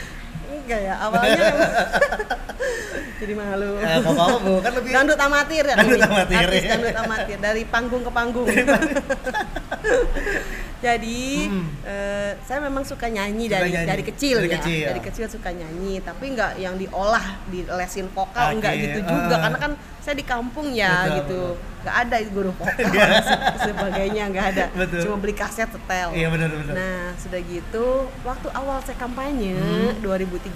[0.46, 1.72] Enggak ya, awalnya memang
[3.16, 3.70] jadi malu.
[3.80, 5.76] Eh, apa-apa bu, kan lebih Dangdut amatir ya.
[5.78, 6.70] Dangdut amatir, Artis ya.
[6.76, 8.48] dangdut amatir dari panggung ke panggung.
[10.86, 11.66] Jadi Hmm.
[11.82, 13.90] eh, saya memang suka nyanyi Suka dari nyanyi.
[13.90, 14.56] dari kecil Dari ya.
[14.56, 14.86] kecil.
[14.86, 19.34] Dari kecil suka nyanyi, tapi nggak yang diolah di lesin vokal Oke, enggak gitu juga
[19.34, 19.42] ah.
[19.42, 19.72] karena kan
[20.06, 21.42] saya di kampung ya Betul, gitu.
[21.82, 23.10] nggak ada guru vokal Iya.
[23.20, 24.66] se- sebagainya nggak ada.
[24.72, 25.02] Betul.
[25.02, 26.10] Cuma beli kaset setel.
[26.12, 26.74] Iya benar benar.
[26.74, 27.88] Nah, sudah gitu,
[28.22, 29.98] waktu awal saya kampanye Hmm.
[29.98, 30.54] 2013,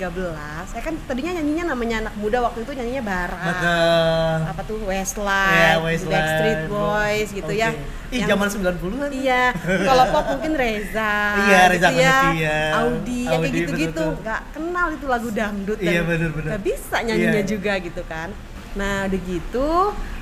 [0.66, 3.46] saya kan tadinya nyanyinya namanya anak muda waktu itu nyanyinya barat.
[3.48, 4.38] Betul.
[4.48, 7.70] Apa tuh Iya, Westlife, Westlife, Backstreet Boys gitu ya.
[7.72, 7.82] Oke.
[8.10, 9.10] Ih, Yang- zaman 90-an.
[9.12, 9.44] Iya,
[9.84, 12.72] kalau pop mungkin Reza, Iya, Reza gitu ya, Kanafian.
[12.76, 16.50] Audi, ya kayak gitu-gitu, nggak kenal itu lagu dangdut Iya, bener-bener.
[16.50, 17.46] nggak bisa nyanyinya Iya.
[17.48, 18.30] juga gitu kan.
[18.72, 19.70] Nah, udah gitu,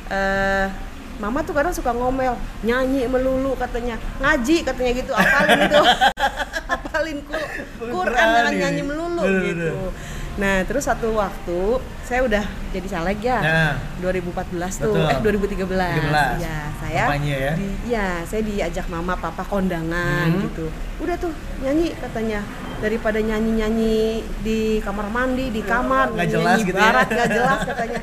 [0.09, 0.67] eh,
[1.17, 5.81] Mama tuh kadang suka ngomel, nyanyi melulu katanya, ngaji katanya gitu, apalin itu,
[6.77, 7.49] apalin Qur-
[7.89, 8.55] Quran ini.
[8.55, 9.49] nyanyi melulu Bener-bener.
[9.49, 9.77] gitu.
[10.37, 11.59] Nah, terus satu waktu
[12.01, 13.39] saya udah jadi caleg ya.
[13.41, 13.73] Nah.
[13.99, 15.09] 2014 tuh, Betul.
[15.09, 15.97] eh 2013.
[15.97, 16.37] 13.
[16.39, 17.53] Ya, saya Kampanye ya?
[17.53, 20.45] Di, ya, saya diajak mama papa kondangan Hmm.
[20.45, 20.69] gitu.
[20.99, 22.45] Udah tuh nyanyi katanya
[22.77, 26.85] daripada nyanyi-nyanyi di kamar mandi, di kamar, Nggak jelas nyanyi gitu ya.
[26.85, 27.99] barat nggak jelas katanya.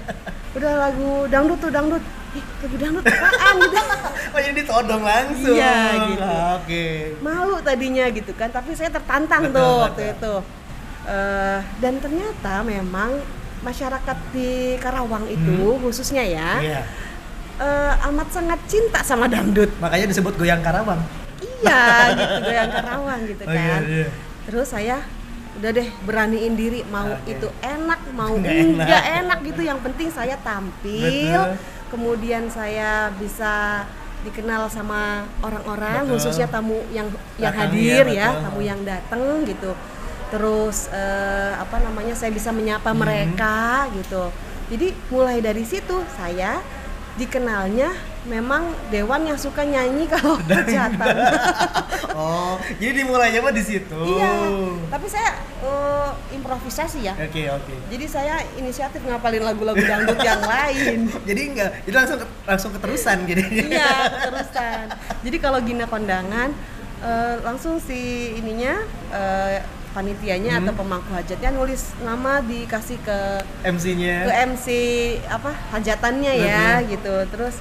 [0.54, 2.02] Udah lagu dangdut tuh dangdut.
[2.34, 3.78] Ih, lagu dangdut apaan gitu.
[4.26, 5.54] Oh jadi ditodong langsung.
[5.54, 5.78] Iya,
[6.10, 6.26] gitu.
[6.58, 6.86] Oke.
[7.22, 9.82] malu tadinya gitu kan tapi saya tertantang Betul, tuh betul.
[9.86, 10.34] waktu itu
[11.04, 13.20] Eh, dan ternyata memang
[13.60, 16.64] masyarakat di Karawang itu khususnya ya Hmm.
[16.64, 16.80] Iya.
[17.56, 21.04] eh, amat sangat cinta sama dangdut Makanya disebut goyang Karawang.
[21.40, 24.08] iya gitu goyang Karawang gitu Oh, iya, kan iya.
[24.44, 24.96] terus saya
[25.54, 27.30] udah deh beraniin diri mau Oke.
[27.30, 29.18] itu enak mau Nggak enggak enak.
[29.20, 29.38] enak.
[29.44, 31.60] gitu yang penting saya tampil Betul.
[31.90, 33.84] kemudian saya bisa
[34.20, 38.40] dikenal sama orang-orang khususnya tamu yang yang Datang, hadir ya betul.
[38.42, 39.72] tamu yang datang gitu
[40.34, 42.98] terus eh, apa namanya saya bisa menyapa Hmm.
[42.98, 43.56] mereka
[43.94, 44.34] gitu
[44.66, 46.58] jadi mulai dari situ saya
[47.14, 47.94] dikenalnya
[48.24, 51.14] memang dewan yang suka nyanyi kalau hajatan
[52.14, 53.98] Oh, jadi dimulainya mah di situ.
[53.98, 54.46] Iya,
[54.86, 57.10] tapi saya eh, improvisasi ya.
[57.12, 57.74] Oke, oke.
[57.90, 61.10] Jadi saya inisiatif ngapalin lagu-lagu dangdut yang lain.
[61.10, 63.42] Jadi enggak, jadi langsung ke- langsung keterusan gitu.
[63.66, 63.90] iya,
[64.22, 64.94] terusan.
[65.20, 66.54] Jadi kalau Gina kondangan
[67.00, 67.98] eh, langsung si
[68.36, 68.78] ininya
[69.10, 69.58] eh,
[69.94, 70.60] panitianya Hmm.
[70.60, 74.26] atau pemangku hajatnya nulis nama dikasih ke ke MC-nya.
[74.44, 74.66] MC
[75.24, 77.14] apa hajatannya ya gitu.
[77.28, 77.54] Terus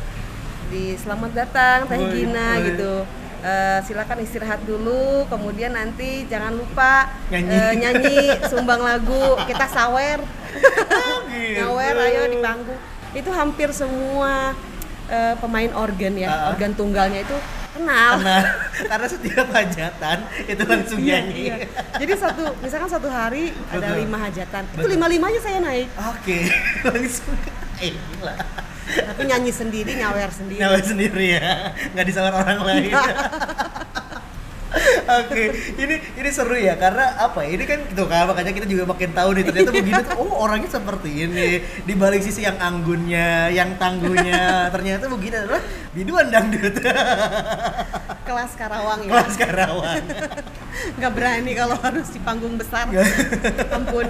[0.68, 2.66] di selamat datang Teh Gina woi.
[2.68, 2.94] gitu.
[3.40, 7.52] Eh, silakan istirahat dulu, kemudian nanti jangan lupa Nyanyi.
[7.52, 8.18] eh, nyanyi
[8.48, 10.24] sumbang lagu, kita sawer,
[11.28, 11.60] gitu.
[11.60, 12.80] nyawer ayo di panggung.
[13.12, 14.56] Itu hampir semua
[15.06, 16.42] eh, pemain organ ya, Ah.
[16.50, 17.36] organ tunggalnya itu
[17.74, 18.12] kenal.
[18.16, 18.38] Karena
[18.92, 21.36] karena setiap hajatan itu langsung Iya, nyanyi.
[21.44, 21.56] iya.
[21.98, 23.98] Jadi satu, misalkan satu hari ada Betul.
[24.00, 24.92] lima hajatan, itu Betul.
[24.94, 26.38] lima limanya saya naik, Oke,
[26.88, 27.34] langsung.
[27.78, 28.36] Eh, gila.
[28.84, 30.60] tapi nyanyi sendiri, nyawer sendiri.
[30.60, 31.52] Nyawa sendiri ya,
[31.92, 32.94] nggak disawar orang lain.
[35.04, 35.44] Oke,
[35.76, 37.46] ini ini seru ya karena apa?
[37.46, 40.16] ya, Ini kan gitu kan makanya kita juga makin tahu nih ternyata begini tuh.
[40.18, 41.50] Oh orangnya seperti ini.
[41.84, 45.62] Di balik sisi yang anggunnya, yang tangguhnya, ternyata begini adalah
[45.94, 46.74] biduan dangdut.
[48.28, 49.12] Kelas Karawang ya.
[49.14, 50.04] Kelas Karawang.
[50.98, 52.90] nggak berani kalau harus di panggung besar
[53.70, 54.10] ampun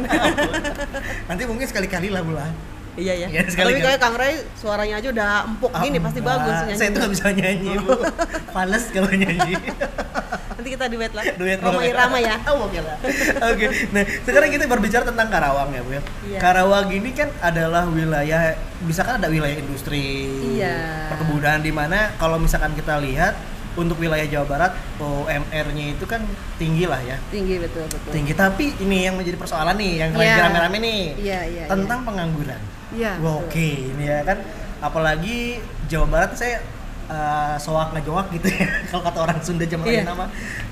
[1.28, 2.56] Nanti mungkin sekali-kali lah bulan.
[2.93, 6.38] iya ya sekali tapi kayak Kang Ray suaranya aja udah empuk gini pasti enggak.
[6.38, 7.91] bagus nyanyi Saya tuh nggak bisa nyanyi, Bu.
[8.93, 9.54] Kalau nyanyi.
[10.63, 11.84] Nanti kita duet lah Duet Roma.
[11.84, 12.95] Irama ya Oh, oke lah.
[13.52, 13.65] Oke.
[13.91, 15.91] Nah, sekarang kita berbicara tentang Karawang ya, Bu.
[15.91, 16.02] ya.
[16.23, 16.39] Iya.
[16.39, 21.12] Karawang ini kan adalah wilayah misalkan ada wilayah industri, Iya.
[21.12, 23.36] perkebunan di mana kalau misalkan kita lihat
[23.73, 24.71] untuk wilayah Jawa Barat
[25.02, 26.23] UMR-nya itu kan
[26.56, 27.19] tinggi lah ya.
[27.28, 30.43] tinggi betul betul Tinggi tapi ini yang menjadi persoalan nih yang lagi Iya.
[30.45, 31.02] rame-rame nih.
[31.19, 32.62] iya iya Tentang pengangguran.
[32.93, 33.43] iya betul.
[33.43, 34.39] Oke, ini ya kan
[34.80, 36.63] apalagi Jawa Barat saya
[37.06, 40.04] eh, soak ngejawak gitu ya kalau kata orang Sunda zaman Iya.
[40.04, 40.26] nama.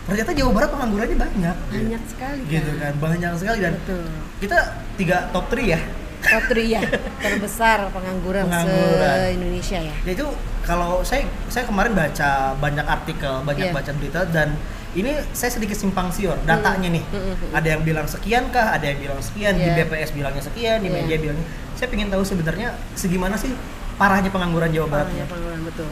[0.03, 1.55] Ternyata Jawa Barat penganggurannya banyak.
[1.67, 4.03] banyak sekali Gitu kan, banyak sekali dan betul
[4.37, 4.57] kita
[4.95, 5.79] tiga top 3 ya.
[6.21, 6.81] top 3 ya
[7.23, 9.17] terbesar pengangguran, Pengangguran.
[9.17, 10.27] se Indonesia ya Ya itu
[10.61, 13.73] kalau saya saya kemarin baca banyak artikel, banyak Iya.
[13.73, 14.53] baca berita dan
[14.91, 16.99] ini saya sedikit simpang siur datanya nih.
[17.01, 17.49] Mm, mm, mm.
[17.53, 19.81] Ada yang bilang sekian kah, ada yang bilang sekian, di Iya.
[19.81, 20.95] BPS bilangnya sekian, di Iya.
[20.99, 21.47] media bilangnya.
[21.73, 23.55] Saya ingin tahu sebenarnya segimana sih
[23.95, 25.07] parahnya pengangguran Jawa Barat.
[25.07, 25.89] Parahnya pengangguran betul.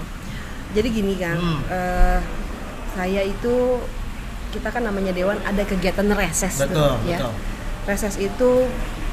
[0.70, 1.60] Jadi gini kan, Hmm.
[1.66, 2.20] eh,
[2.94, 3.82] saya itu
[4.50, 7.18] kita kan namanya dewan ada kegiatan reses, tuh, Betul, ya.
[7.22, 7.34] betul.
[7.86, 8.52] Reses itu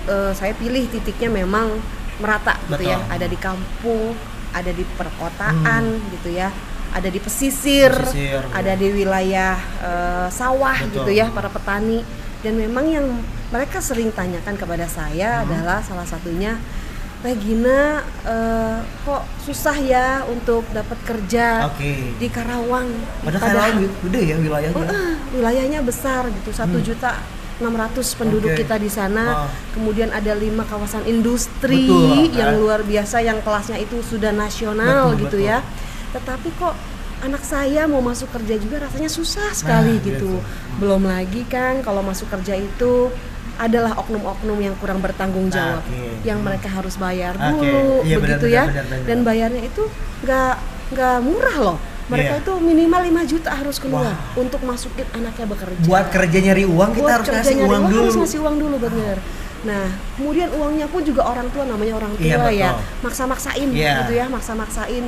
[0.07, 1.83] eh, saya pilih titiknya memang
[2.17, 3.13] merata gitu ya, Betul.
[3.13, 4.15] ada di kampung,
[4.53, 5.83] ada di perkotaan
[6.15, 6.49] gitu ya,
[6.93, 8.07] ada di pesisir, Hmm.
[8.07, 8.77] Pesisir, ada ya.
[8.77, 10.95] di wilayah eh, sawah Betul.
[11.03, 12.07] gitu ya para petani
[12.41, 13.07] dan memang yang
[13.49, 15.51] mereka sering tanyakan kepada saya Hmm.
[15.51, 16.55] adalah salah satunya
[17.17, 17.81] Teh Gina
[18.23, 22.13] eh, kok susah ya untuk dapat kerja Oke.
[22.15, 22.87] di Karawang
[23.21, 24.77] Padahal Karawang gede ya wilayahnya.
[24.77, 26.87] Oh, ah, wilayahnya besar gitu satu Hmm.
[26.87, 27.17] juta
[27.57, 28.63] 600 penduduk Oke.
[28.63, 29.51] kita di sana Ah.
[29.73, 32.61] kemudian ada lima kawasan industri Betul, yang kan?
[32.61, 35.49] luar biasa yang kelasnya itu sudah nasional Betul, gitu betul.
[35.49, 35.59] ya
[36.13, 36.77] tetapi kok
[37.19, 40.45] anak saya mau masuk kerja juga rasanya susah sekali Nah, gitu gitu.
[40.77, 43.09] belum lagi kan kalau masuk kerja itu
[43.57, 46.21] adalah oknum-oknum yang kurang bertanggung jawab Oke.
[46.23, 47.63] yang mereka harus bayar Oke.
[47.63, 49.05] dulu Iya, benar, begitu benar, ya benar, benar.
[49.05, 49.83] dan bayarnya itu
[50.23, 50.55] nggak
[50.87, 52.43] nggak murah loh mereka Iya.
[52.43, 54.17] itu minimal 5 juta harus keluar Wah.
[54.37, 58.01] untuk masukin anaknya bekerja Buat kerja nyari uang kita Buat harus kerja ngasih uang dulu.
[58.01, 59.17] harus ngasih uang dulu bener
[59.65, 62.55] nah kemudian uangnya pun juga orang tua namanya orang tua Iya, betul.
[62.57, 62.71] ya
[63.03, 63.95] maksa-maksain Iya.
[64.01, 65.05] gitu ya maksa-maksain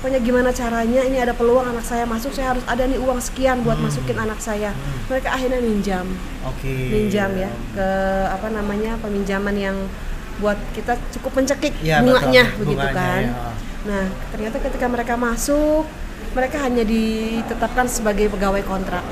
[0.00, 3.60] pokoknya gimana caranya ini ada peluang anak saya masuk saya harus ada nih uang sekian
[3.60, 3.84] buat Hmm.
[3.84, 5.04] masukin anak saya Hmm.
[5.06, 6.08] mereka akhirnya minjam
[6.42, 6.72] Oke.
[6.88, 7.88] minjam ya ke
[8.26, 9.76] apa namanya peminjaman yang
[10.36, 12.60] buat kita cukup mencekik Iya, bunganya betul.
[12.64, 13.32] begitu Bunganya, kan ya.
[13.82, 15.84] nah ternyata ketika mereka masuk
[16.30, 19.04] mereka hanya ditetapkan sebagai pegawai kontrak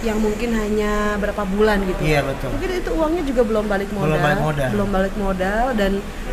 [0.00, 2.50] yang mungkin hanya berapa bulan gitu Iya betul.
[2.50, 4.68] mungkin itu uangnya juga belum balik modal Belum balik modal.
[4.68, 5.92] belum balik modal dan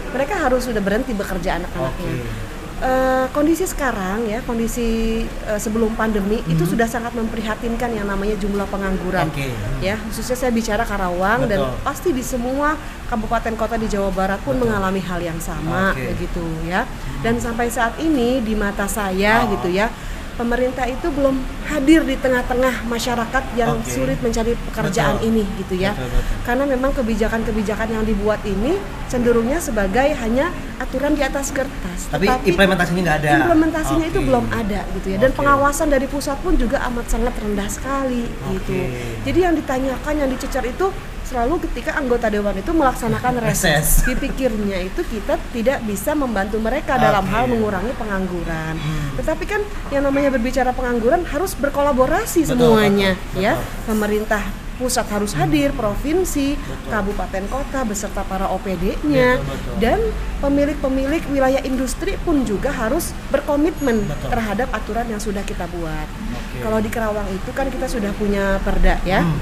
[0.09, 2.25] mereka harus sudah berhenti bekerja anak-anaknya Oke.
[2.75, 4.83] Eh, kondisi sekarang ya kondisi
[5.23, 6.71] eh, sebelum pandemi itu Mhm.
[6.75, 9.47] sudah sangat memprihatinkan yang namanya jumlah pengangguran Oke.
[9.79, 11.79] ya khususnya saya bicara Karawang dan Betul.
[11.81, 12.75] pasti di semua
[13.07, 14.67] kabupaten kota di Jawa Barat pun Betul.
[14.67, 16.03] mengalami hal yang sama Oke.
[16.13, 16.83] begitu ya
[17.23, 19.55] dan sampai saat ini di mata saya Oh.
[19.55, 19.87] gitu ya
[20.35, 23.87] pemerintah itu belum hadir di tengah-tengah masyarakat yang Oke.
[23.87, 25.29] sulit mencari pekerjaan Betul.
[25.31, 26.35] ini gitu ya Betul, betul.
[26.43, 28.75] karena memang kebijakan-kebijakan yang dibuat ini
[29.07, 33.31] cenderungnya sebagai hanya aturan di atas kertas Tapi Tetapi implementasinya nggak ada.
[33.41, 34.27] implementasinya itu Oke.
[34.27, 35.37] belum ada gitu ya dan Oke.
[35.39, 39.23] pengawasan dari pusat pun juga amat sangat rendah sekali gitu Oke.
[39.23, 40.91] jadi yang ditanyakan yang dicecar itu
[41.25, 43.87] selalu ketika anggota dewan itu melaksanakan Reses.
[44.09, 47.31] dipikirnya itu kita tidak bisa membantu mereka dalam Oke.
[47.33, 49.17] hal mengurangi pengangguran Hmm.
[49.17, 53.83] tetapi kan yang namanya berbicara pengangguran harus berkolaborasi Betul, semuanya betul, ya betul.
[53.87, 54.43] pemerintah
[54.75, 56.89] pusat harus hadir provinsi Betul.
[56.91, 59.75] kabupaten kota beserta para OPD-nya Betul, betul.
[59.79, 59.99] dan
[60.39, 64.29] pemilik-pemilik wilayah industri pun juga harus berkomitmen Betul.
[64.29, 66.07] terhadap aturan yang sudah kita buat.
[66.29, 66.59] Oke.
[66.59, 69.23] Kalau di Kerawang itu kan kita sudah punya perda ya.
[69.23, 69.39] Hmm.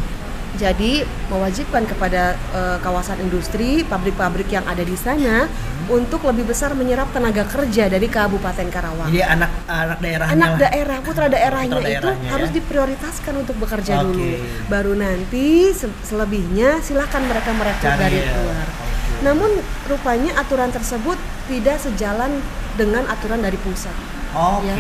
[0.54, 5.50] Jadi mewajibkan kepada eh, kawasan industri, pabrik-pabrik yang ada di sana
[5.84, 9.10] untuk lebih besar menyerap tenaga kerja dari Kabupaten Karawang.
[9.10, 10.60] Jadi anak anak daerahnya Anak lah.
[10.62, 12.56] daerah, putra daerahnya Putra itu daerahnya, harus ya.
[12.56, 14.06] diprioritaskan untuk bekerja Oke.
[14.08, 14.24] dulu.
[14.70, 18.32] Baru nanti se- selebihnya silakan mereka merekrut dari ya.
[18.38, 18.68] luar.
[18.70, 19.20] Oke.
[19.26, 19.52] Namun
[19.86, 22.32] rupanya aturan tersebut tidak sejalan
[22.74, 23.96] dengan aturan dari pusat.
[24.32, 24.70] Oke.
[24.70, 24.76] Ya.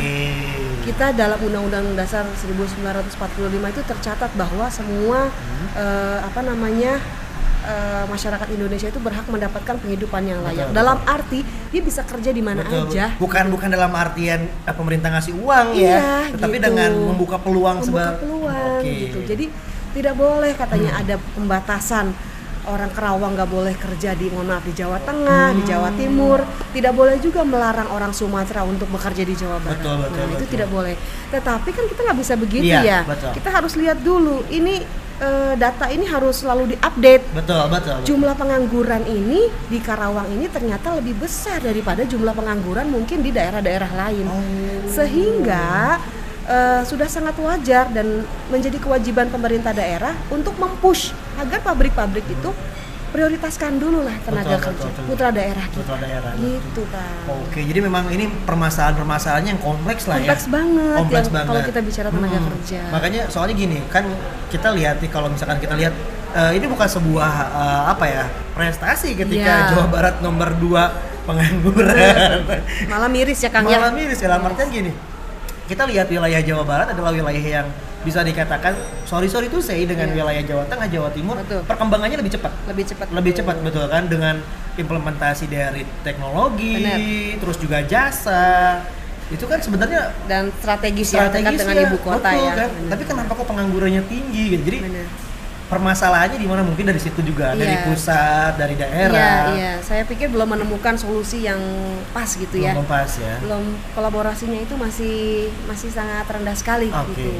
[0.83, 3.15] Kita dalam Undang-Undang Dasar 1945
[3.69, 5.67] itu tercatat bahwa semua Hmm.
[5.73, 6.99] eh, apa namanya
[7.63, 10.67] eh, masyarakat Indonesia itu berhak mendapatkan penghidupan yang layak.
[10.67, 11.39] Betul, dalam arti
[11.71, 13.15] dia bisa kerja di mana Betul, aja.
[13.15, 16.65] Bukan bukan dalam artian eh, pemerintah ngasih uang Iya, ya, tetapi gitu.
[16.67, 18.91] dengan membuka peluang membuka seba- peluang Oke.
[19.07, 19.19] gitu.
[19.23, 19.45] Jadi
[19.93, 21.01] tidak boleh katanya Hmm.
[21.01, 22.05] ada pembatasan
[22.65, 25.97] orang Kerawang nggak boleh kerja di mohon maaf di Jawa Tengah, di Jawa Hmm.
[25.97, 26.39] Timur.
[26.69, 29.77] Tidak boleh juga melarang orang Sumatera untuk bekerja di Jawa Barat.
[29.77, 30.51] Betul, betul, nah, itu betul.
[30.51, 30.95] tidak boleh.
[31.29, 32.99] Tetapi kan kita nggak bisa begitu Iya, ya.
[33.03, 33.31] betul.
[33.31, 34.79] Kita harus lihat dulu ini
[35.15, 37.23] eh, data ini harus selalu diupdate.
[37.31, 37.95] betul betul.
[37.95, 37.97] betul.
[38.05, 43.91] Jumlah pengangguran ini di Karawang ini ternyata lebih besar daripada jumlah pengangguran mungkin di daerah-daerah
[43.93, 44.41] lain Oh.
[44.89, 45.99] sehingga
[46.45, 52.51] eh, sudah sangat wajar dan menjadi kewajiban pemerintah daerah untuk mempush agar pabrik-pabrik itu
[53.09, 55.05] prioritaskan dulu lah tenaga Betul, kerja betul, betul.
[55.05, 60.17] putra daerah kita Putra daerah, gitu kan Oke, jadi memang ini permasalahan-permasalahan yang kompleks lah
[60.17, 60.51] kompleks ya.
[60.51, 61.47] banget Kompleks yang banget.
[61.47, 62.47] kalau kita bicara tenaga Hmm.
[62.49, 64.05] kerja Makanya soalnya gini, kan
[64.49, 65.93] kita lihat nih kalau misalkan kita lihat
[66.33, 69.69] eh, ini bukan sebuah eh, apa ya prestasi ketika Iya.
[69.69, 70.73] Jawa Barat nomor 2
[71.23, 72.39] pengangguran.
[72.89, 74.27] malah miris ya Kang Malah ya miris ya,
[74.67, 74.91] gini.
[75.63, 77.67] Kita lihat wilayah Jawa Barat adalah wilayah yang
[78.03, 78.75] bisa dikatakan
[79.07, 80.15] sorry sorry itu saya dengan Iya.
[80.19, 81.63] wilayah Jawa Tengah, Jawa Timur Betul.
[81.63, 84.35] perkembangannya lebih cepat lebih cepat lebih cepat betul kan dengan
[84.75, 86.99] implementasi dari teknologi Benar.
[87.39, 88.83] terus juga jasa
[89.31, 92.69] itu kan sebenarnya dan strategis, ya strategis dengan ya, ibu kota betul ya kan?
[92.91, 95.07] Tapi kenapa kok penganggurannya tinggi gitu jadi Benar.
[95.63, 97.85] Permasalahannya di mana mungkin dari situ juga dari Iya.
[97.85, 99.73] pusat dari Iya, daerah iya.
[99.79, 101.59] Saya pikir belum menemukan solusi yang
[102.09, 102.71] pas gitu ya.
[102.71, 105.15] belum pas ya Belum kolaborasinya itu masih
[105.63, 107.15] masih sangat rendah sekali Oke.
[107.15, 107.31] gitu.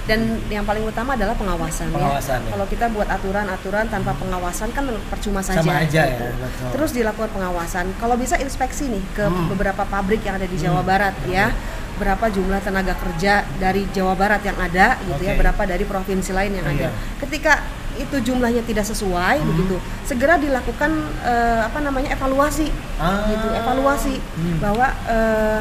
[0.00, 2.44] Dan yang paling utama adalah pengawasan, Pengawasan, ya.
[2.44, 2.50] ya.
[2.50, 5.60] Kalau kita buat aturan-aturan tanpa pengawasan kan percuma saja.
[5.60, 6.26] Sama aja ya, gitu.
[6.36, 6.68] betul.
[6.72, 7.84] Terus dilakukan pengawasan.
[7.94, 9.46] Kalau bisa inspeksi nih ke Hmm.
[9.48, 10.88] beberapa pabrik yang ada di Jawa Hmm.
[10.88, 11.54] Barat ya.
[12.00, 15.40] Berapa jumlah tenaga kerja dari Jawa Barat yang ada gitu ya, Oke.
[15.44, 16.88] berapa dari provinsi lain yang ada.
[16.88, 16.90] Iya.
[17.20, 17.60] Ketika
[17.94, 19.48] itu jumlahnya tidak sesuai Hmm.
[19.52, 20.88] begitu, segera dilakukan
[21.20, 23.28] eh, apa namanya evaluasi Ah.
[23.28, 24.56] gitu, evaluasi Hmm.
[24.58, 25.60] bahwa eh,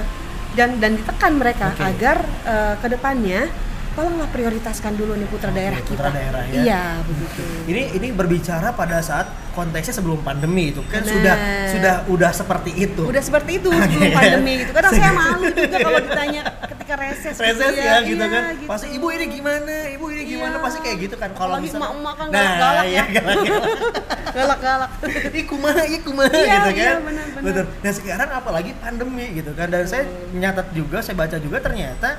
[0.56, 1.84] dan dan ditekan mereka Oke.
[1.84, 3.52] agar eh, ke depannya
[3.92, 6.10] tolonglah prioritaskan dulu nih putra daerah putra kita.
[6.12, 6.60] daerah ya.
[6.60, 7.42] Iya begitu.
[7.66, 11.12] ini ini berbicara pada saat konteksnya sebelum pandemi itu kan Benar.
[11.12, 11.36] sudah
[11.68, 14.72] sudah udah seperti itu Udah seperti itu sebelum pandemi gitu.
[14.72, 17.34] Kadang saya malu juga kalau ditanya ketika reses.
[17.34, 18.66] gitu reses ya, gitu Iya, kan gitu.
[18.66, 20.64] pasti ibu ini gimana ibu ini gimana Iya.
[20.64, 23.22] pasti kayak gitu kan kalau Apalagi misalkan emak-emak kan nah galak-galak iya ya.
[24.32, 24.90] galak-galak
[25.32, 27.44] ih kumaha ih kumaha Iya, gitu iya, kan benar-benar.
[27.44, 27.66] Betul.
[27.80, 32.10] dan sekarang apalagi pandemi gitu kan dan saya nyatat juga saya baca juga ternyata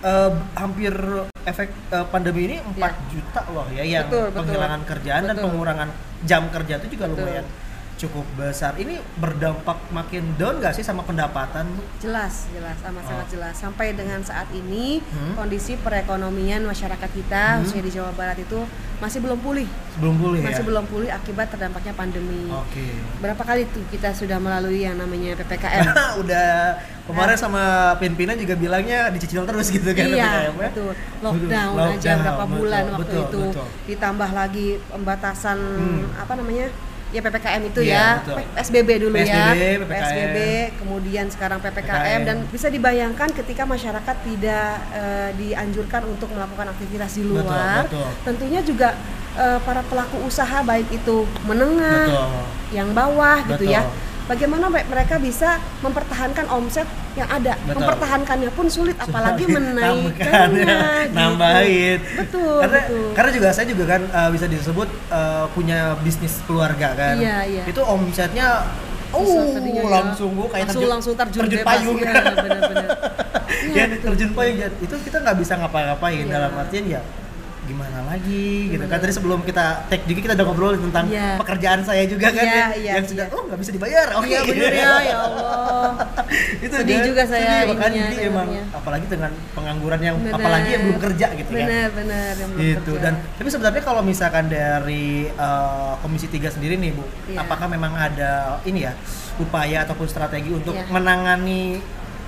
[0.00, 0.94] eh, hampir
[1.42, 2.88] efek eh, pandemi ini 4 Iya.
[3.08, 4.38] juta loh ya yang Betul, betul.
[4.44, 5.44] penghilangan kerjaan dan Betul.
[5.48, 5.88] pengurangan
[6.22, 7.24] jam kerja itu juga Betul.
[7.24, 7.46] lumayan
[8.00, 8.72] cukup besar.
[8.74, 11.68] Ini berdampak makin down nggak sih sama pendapatan?
[11.98, 13.08] Jelas, jelas, amat Oh.
[13.10, 13.54] sangat jelas.
[13.54, 15.36] Sampai dengan saat ini Hmm.
[15.36, 17.56] kondisi perekonomian masyarakat kita, Hmm.
[17.60, 18.56] khususnya di Jawa Barat itu
[18.96, 20.66] masih belum pulih, Sebelum pulih masih ya?
[20.66, 22.48] belum pulih akibat terdampaknya pandemi.
[22.48, 22.84] Oke.
[23.18, 25.84] Berapa kali tuh kita sudah melalui yang namanya ppkm?
[26.20, 27.40] Udah kemarin Nah.
[27.40, 27.62] sama
[27.96, 30.92] pimpinan juga bilangnya dicicil terus gitu kan iya, PPKM betul.
[30.92, 33.40] Betul, Lockdown, aja lockdown, berapa betul, bulan waktu betul, itu.
[33.46, 33.66] betul.
[33.86, 36.04] Ditambah lagi pembatasan Hmm.
[36.14, 36.66] apa namanya?
[37.10, 38.06] Ya PPKM itu Iya, ya.
[38.22, 38.36] betul.
[38.54, 39.24] PSBB dulu ya.
[39.26, 39.90] PSBB, PPKM.
[39.90, 40.38] PSBB,
[40.78, 42.20] kemudian sekarang PPKM PPKM.
[42.22, 47.82] dan bisa dibayangkan ketika masyarakat tidak eh, dianjurkan untuk melakukan aktivitas di Betul, luar.
[47.82, 48.06] betul.
[48.22, 48.94] Tentunya juga
[49.34, 52.28] eh, para pelaku usaha baik itu menengah, Betul.
[52.70, 53.82] yang bawah gitu ya.
[54.22, 55.48] Bagaimana me- mereka bisa
[55.80, 57.58] mempertahankan omset yang ada?
[57.58, 57.82] Betul.
[57.82, 60.76] Mempertahankannya pun sulit, apalagi menaikkannya.
[61.02, 61.14] gitu.
[61.14, 61.98] nambahin.
[62.16, 63.06] Betul, Karena betul.
[63.12, 67.14] karena juga saya juga kan uh, bisa disebut uh, punya bisnis keluarga kan.
[67.16, 67.62] Iya, iya.
[67.64, 68.66] Itu omsetnya
[69.10, 69.90] Oh, tadinya ya.
[69.90, 71.98] langsung bu kayak langsung langsung terjun, terjun payung.
[71.98, 72.88] Iya, benar-benar.
[73.50, 74.06] Iya, ya, betul.
[74.06, 74.68] terjun payung ya.
[74.78, 76.30] Itu kita nggak bisa ngapa-ngapain Iya.
[76.30, 77.02] dalam artian ya
[77.70, 81.38] gimana lagi gitu kan tadi sebelum kita take juga kita udah ngobrol tentang Iya.
[81.38, 83.32] pekerjaan saya juga kan Iya, ya, iya, yang sudah iya.
[83.32, 85.90] oh nggak bisa dibayar oke Iya bener ya, ya Allah.
[86.64, 90.34] itu Sedih kan, juga saya sedih, makanya ininya, jadi emang apalagi dengan pengangguran yang Benar.
[90.36, 93.02] apalagi yang belum kerja gitu kan Benar, benar yang belum gitu kerja.
[93.02, 97.38] dan tapi sebenarnya kalau misalkan dari uh, komisi 3 sendiri nih bu Iya.
[97.40, 98.32] apakah memang ada
[98.64, 98.92] ini ya
[99.36, 100.90] upaya ataupun strategi untuk Iya.
[100.90, 101.78] menangani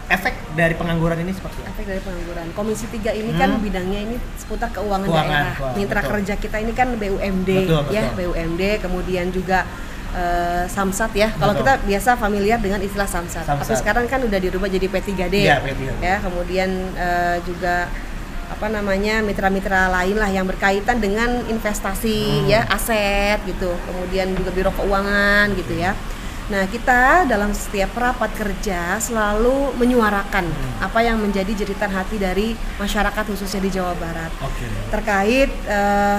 [0.09, 1.71] efek dari pengangguran ini seperti apa?
[1.73, 2.47] efek dari pengangguran.
[2.53, 3.63] Komisi 3 ini kan Hmm.
[3.63, 5.55] bidangnya ini seputar keuangan, Keuangan, daerah.
[5.55, 6.11] keuangan, Mitra betul.
[6.13, 8.17] kerja kita ini kan BUMD Betul, ya, betul.
[8.19, 9.61] BUMD kemudian juga
[10.13, 11.33] eh, Samsat ya.
[11.33, 13.43] Kalau kita biasa familiar dengan istilah Samsat.
[13.43, 13.65] Samsat.
[13.65, 15.35] Tapi sekarang kan udah dirubah jadi P3D.
[15.41, 15.89] Iya, P3D.
[15.99, 17.89] Ya, kemudian eh, juga
[18.45, 22.47] apa namanya mitra-mitra lain lah yang berkaitan dengan investasi Hmm.
[22.47, 25.97] ya aset gitu kemudian juga biro keuangan gitu ya
[26.43, 30.85] nah kita dalam setiap rapat kerja selalu menyuarakan Hmm.
[30.85, 34.67] apa yang menjadi jeritan hati dari masyarakat khususnya di Jawa Barat Oke.
[34.91, 36.19] terkait eh,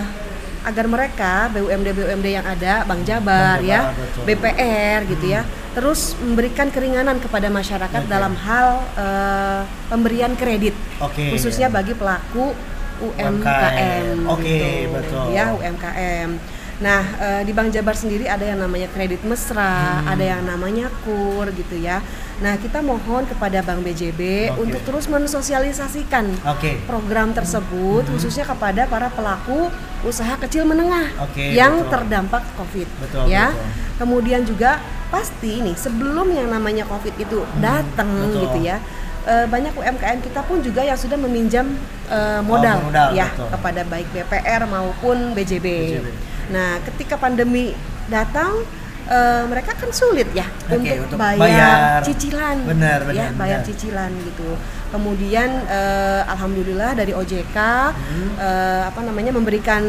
[0.64, 4.24] agar mereka BUMD BUMD yang ada Bank Jabar, ya betul.
[4.24, 4.28] Hmm.
[4.32, 5.42] BPR gitu ya
[5.74, 8.10] terus memberikan keringanan kepada masyarakat Oke.
[8.10, 10.72] dalam hal eh, pemberian kredit
[11.04, 11.36] Oke.
[11.36, 12.56] khususnya bagi pelaku
[13.04, 14.18] UMKM, UMKM.
[14.32, 14.94] Oke, gitu.
[14.96, 15.26] betul.
[15.36, 16.30] ya UMKM.
[16.76, 20.10] Nah eh, di Bank Jabar sendiri ada yang namanya kredit mesra, Hmm.
[20.10, 22.02] ada yang namanya kur gitu ya.
[22.40, 24.60] Nah kita mohon kepada Bank BJB Oke.
[24.60, 26.82] untuk terus mensosialisasikan Oke.
[26.84, 29.70] program tersebut khususnya kepada para pelaku
[30.04, 31.92] usaha kecil menengah Oke, yang betul.
[31.94, 33.50] terdampak COVID Betul, ya.
[33.50, 33.70] betul.
[33.96, 38.42] Kemudian juga pasti nih sebelum yang namanya COVID itu datang Hmm, betul.
[38.44, 38.78] gitu ya.
[39.24, 41.64] eh, banyak UMKM kita pun juga yang sudah meminjam
[42.06, 43.48] eh, modal, Oh, modal, ya betul.
[43.50, 45.64] kepada baik BPR maupun BJB.
[45.64, 46.08] BJB.
[46.50, 47.72] Nah, ketika pandemi
[48.06, 48.64] datang
[49.06, 52.00] eh, mereka kan sulit ya Oke, untuk, untuk bayar, bayar.
[52.02, 53.68] cicilan, Benar, ya benar, bayar benar.
[53.68, 54.50] cicilan gitu.
[54.90, 57.58] Kemudian eh, alhamdulillah dari OJK
[57.94, 58.32] Hmm.
[58.38, 59.84] eh, apa namanya memberikan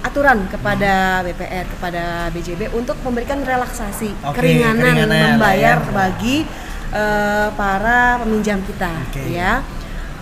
[0.00, 5.90] aturan kepada BPR kepada BJB untuk memberikan relaksasi Oke, keringanan, keringanan, membayar ya.
[5.90, 6.36] bagi
[6.90, 9.30] eh, para peminjam kita Oke.
[9.30, 9.62] ya.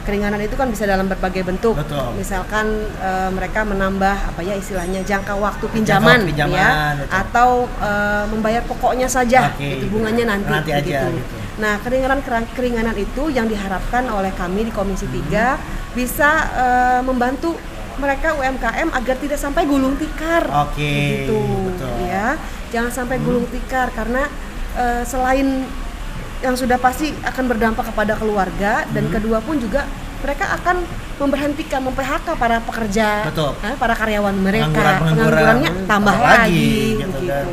[0.08, 1.76] Keringanan itu kan bisa dalam berbagai bentuk.
[1.76, 2.16] Betul.
[2.16, 2.64] Misalkan
[2.96, 7.12] eh, mereka menambah apa ya istilahnya jangka waktu pinjaman, waktu pinjaman, ya betul.
[7.12, 9.68] atau eh, membayar pokoknya saja Oke.
[9.76, 11.20] gitu bunganya nanti, Nanti aja, begitu.
[11.20, 11.36] gitu.
[11.60, 12.24] Nah, keringanan
[12.56, 15.20] keringanan itu yang diharapkan oleh kami di Komisi Hmm.
[15.28, 17.52] 3 bisa eh, membantu
[18.00, 20.48] mereka UMKM agar tidak sampai gulung tikar.
[20.64, 20.88] Oke,
[21.28, 21.36] Begitu,
[21.68, 21.92] betul.
[21.92, 22.08] Hmm.
[22.08, 22.28] ya.
[22.72, 24.24] Jangan sampai gulung tikar karena
[24.72, 25.68] eh, selain
[26.38, 29.14] yang sudah pasti akan berdampak kepada keluarga dan Hmm.
[29.14, 29.82] kedua pun juga
[30.18, 30.82] mereka akan
[31.18, 33.54] memberhentikan mem-PHK para pekerja, Betul.
[33.60, 34.66] eh, para karyawan mereka.
[34.66, 37.30] Pengangguran-pengangguran, Penganggurannya tambah lagi, lagi, gitu begitu.
[37.32, 37.46] kan.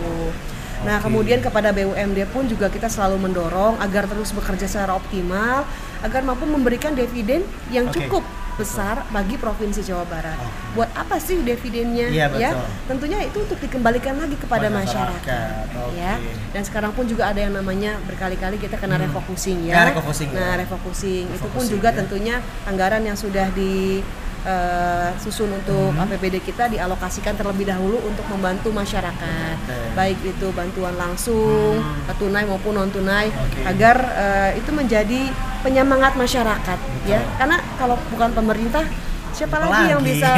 [0.86, 5.66] Nah, kemudian kepada BUMD pun juga kita selalu mendorong agar terus bekerja secara optimal
[6.02, 8.06] agar mampu memberikan dividen yang Oke.
[8.06, 8.22] cukup
[8.56, 10.36] besar bagi provinsi Jawa Barat.
[10.36, 10.60] Oke.
[10.74, 12.08] Buat apa sih dividennya?
[12.08, 12.68] Iya, ya, betul.
[12.88, 15.20] tentunya itu untuk dikembalikan lagi kepada masyarakat.
[15.20, 15.96] masyarakat, oke.
[15.96, 16.16] Ya.
[16.52, 19.08] Dan sekarang pun juga ada yang namanya berkali-kali kita kena Hmm.
[19.08, 19.74] refocusing ya.
[19.76, 20.40] Ya, refocusing, ya.
[20.40, 21.96] Nah, refocusing itu pun Refocusing, juga ya.
[22.00, 24.00] tentunya anggaran yang sudah di
[24.46, 26.04] eh, susun untuk Hmm.
[26.06, 29.78] APBD kita dialokasikan terlebih dahulu untuk membantu masyarakat Oke.
[29.92, 32.16] baik itu bantuan langsung Hmm.
[32.16, 33.66] tunai maupun non tunai Oke.
[33.66, 38.86] agar eh, itu menjadi penyemangat masyarakat ya karena kalau bukan pemerintah
[39.32, 40.10] siapa Siapa lagi yang lagi?
[40.14, 40.30] bisa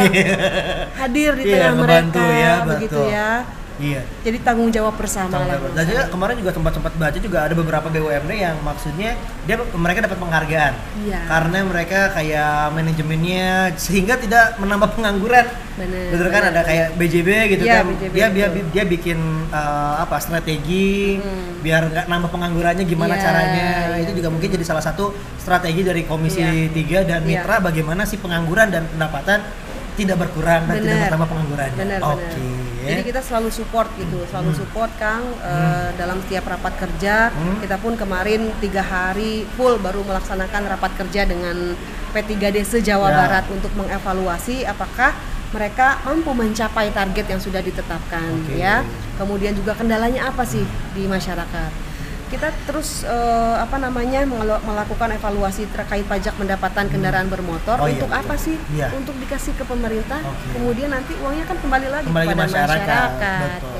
[1.01, 3.11] hadir di Iya, tengah ngebantu mereka ya, begitu betul.
[3.11, 3.29] ya
[3.77, 4.01] Iya.
[4.21, 5.61] Jadi tanggung jawab bersama lah.
[5.71, 9.13] Dan juga kemarin juga tempat sempat baca juga ada beberapa BUMD yang maksudnya
[9.45, 11.19] dia mereka dapat penghargaan Iya.
[11.23, 13.47] karena mereka kayak manajemennya
[13.77, 15.45] sehingga tidak menambah pengangguran.
[15.77, 17.85] Bener, Bener kan bener, ada kayak BJB gitu Iya, kan.
[17.87, 18.65] BJB, dia dia betul.
[18.73, 21.61] dia bikin eh, apa strategi Hmm.
[21.61, 23.67] biar nggak nambah penganggurannya gimana Iya, caranya.
[23.93, 24.01] iya.
[24.01, 26.73] Itu juga mungkin jadi salah satu strategi dari Komisi Iya.
[26.73, 27.45] 3 dan Iya.
[27.45, 29.45] mitra bagaimana sih pengangguran dan pendapatan
[29.93, 31.77] tidak berkurang dan tidak bertambah penganggurannya.
[31.77, 32.25] Benar, Oke.
[32.25, 32.66] benar.
[32.87, 34.59] Jadi kita selalu support gitu, selalu Hmm.
[34.59, 37.29] support Kang eh, dalam setiap rapat kerja.
[37.29, 37.59] Hmm.
[37.59, 41.75] Kita pun kemarin tiga hari full baru melaksanakan rapat kerja dengan
[42.11, 43.15] P3D se-Jawa Ya.
[43.19, 45.11] Barat untuk mengevaluasi apakah
[45.47, 48.59] mereka mampu mencapai target yang sudah ditetapkan Oke.
[48.59, 48.83] ya.
[49.15, 51.86] Kemudian juga kendalanya apa sih di masyarakat?
[52.27, 54.27] Kita terus eh, apa namanya
[54.59, 58.21] melakukan evaluasi terkait pajak pendapatan kendaraan bermotor Oh iya, untuk betul.
[58.27, 58.55] apa sih?
[58.75, 58.91] Iya.
[58.91, 60.59] Untuk dikasih ke pemerintah, Oke.
[60.59, 63.76] kemudian nanti uangnya kan kembali lagi kembali ke kepada masyarakat, masyarakat, betul.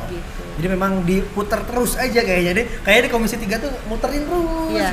[0.58, 0.66] Gitu.
[0.66, 2.66] Jadi memang diputar terus aja kayaknya deh.
[2.82, 4.90] Kayaknya di Komisi 3 tuh muterin terus Iya.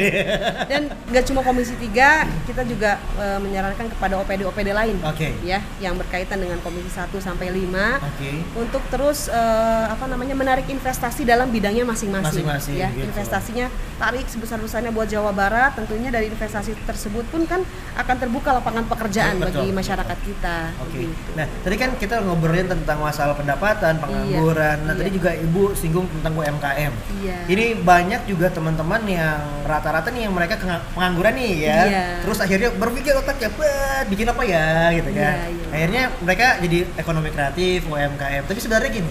[0.70, 0.82] Dan
[1.12, 5.36] nggak cuma Komisi 3, kita juga eh, menyarankan kepada OPD-OPD lain Oke.
[5.44, 8.30] ya yang berkaitan dengan Komisi 1 sampai 5 Oke.
[8.58, 12.88] untuk terus eh, apa namanya menarik investasi dalam bidangnya masing-masing Masing-masing, ya.
[12.90, 13.06] gitu.
[13.12, 13.66] Investasinya
[14.00, 17.60] tarik sebesar-besarnya buat Jawa Barat, tentunya dari investasi tersebut pun kan
[17.94, 19.78] akan terbuka lapangan pekerjaan Betul, bagi betul.
[19.78, 20.90] masyarakat kita Oke.
[20.96, 21.30] begitu.
[21.38, 24.78] Nah, tadi kan kita ngobrolin tentang masalah pendapatan, pengangguran.
[24.94, 25.10] Nah, Iya.
[25.10, 26.92] tadi juga Ibu singgung tentang UMKM.
[27.18, 27.38] Iya.
[27.50, 30.54] Ini banyak juga teman-teman yang rata-rata nih yang mereka
[30.94, 31.78] pengangguran nih ya.
[31.84, 32.04] Iya.
[32.22, 35.34] Terus akhirnya berpikir otaknya, "Bet, bikin apa ya?" gitu kan.
[35.34, 35.66] Iya, iya.
[35.74, 38.42] Akhirnya mereka jadi ekonomi kreatif, UMKM.
[38.46, 39.10] Tapi sebenarnya gini,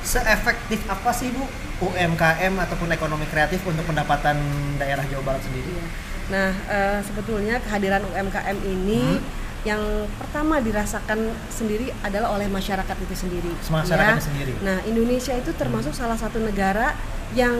[0.00, 1.44] seefektif apa sih Bu
[1.80, 4.36] UMKM ataupun ekonomi kreatif untuk pendapatan
[4.76, 5.66] daerah Jawa Barat sendiri?
[5.66, 5.86] Iya.
[6.30, 9.39] Nah, eh, sebetulnya kehadiran UMKM ini Hmm.
[9.62, 9.80] Yang
[10.16, 13.52] pertama dirasakan sendiri adalah oleh masyarakat itu sendiri.
[13.62, 14.24] Masyarakatnya ya.
[14.24, 14.52] sendiri.
[14.60, 16.96] Nah, Indonesia itu termasuk salah satu negara
[17.30, 17.54] yang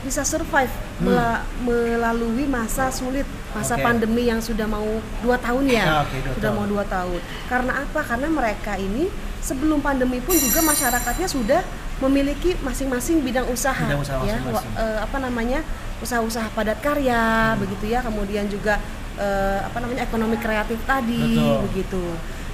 [0.00, 0.70] bisa survive
[1.00, 1.08] Hmm.
[1.08, 3.82] mela- melalui masa sulit, masa Oke.
[3.82, 4.84] pandemi yang sudah mau
[5.18, 6.58] dua tahun ya, Ah, oke, dua sudah tahun.
[6.58, 7.20] mau dua tahun.
[7.48, 8.00] Karena apa?
[8.04, 9.08] Karena mereka ini
[9.40, 11.64] sebelum pandemi pun juga masyarakatnya sudah
[11.98, 14.70] memiliki masing-masing bidang usaha, Bidang usaha ya, masing-masing.
[14.70, 15.60] wa- eh, apa namanya
[15.98, 17.18] usaha-usaha padat karya
[17.58, 18.78] begitu ya kemudian juga
[19.18, 21.56] eh, apa namanya ekonomi kreatif tadi Betul.
[21.66, 22.04] begitu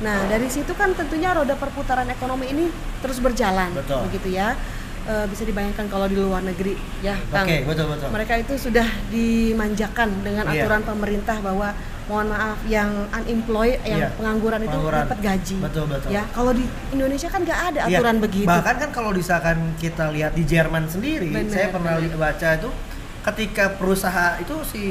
[0.01, 2.67] nah dari situ kan tentunya roda perputaran ekonomi ini
[2.99, 4.09] terus berjalan Betul.
[4.09, 4.57] begitu ya
[5.05, 8.09] Eh, bisa dibayangkan kalau di luar negeri ya Kang Oke, betul betul.
[8.09, 10.65] mereka itu sudah dimanjakan dengan Iya.
[10.65, 14.17] aturan pemerintah bahwa mohon maaf yang unemployed yang Iya.
[14.17, 15.05] pengangguran itu Pengangguran.
[15.05, 16.09] dapat gaji Betul, betul.
[16.09, 20.09] ya kalau di Indonesia kan nggak ada Iya, aturan begitu Bahkan kan kalau misalkan kita
[20.09, 22.17] lihat di Jerman sendiri, Bener, saya pernah bener.
[22.17, 22.69] baca itu
[23.25, 24.85] ketika perusahaan itu si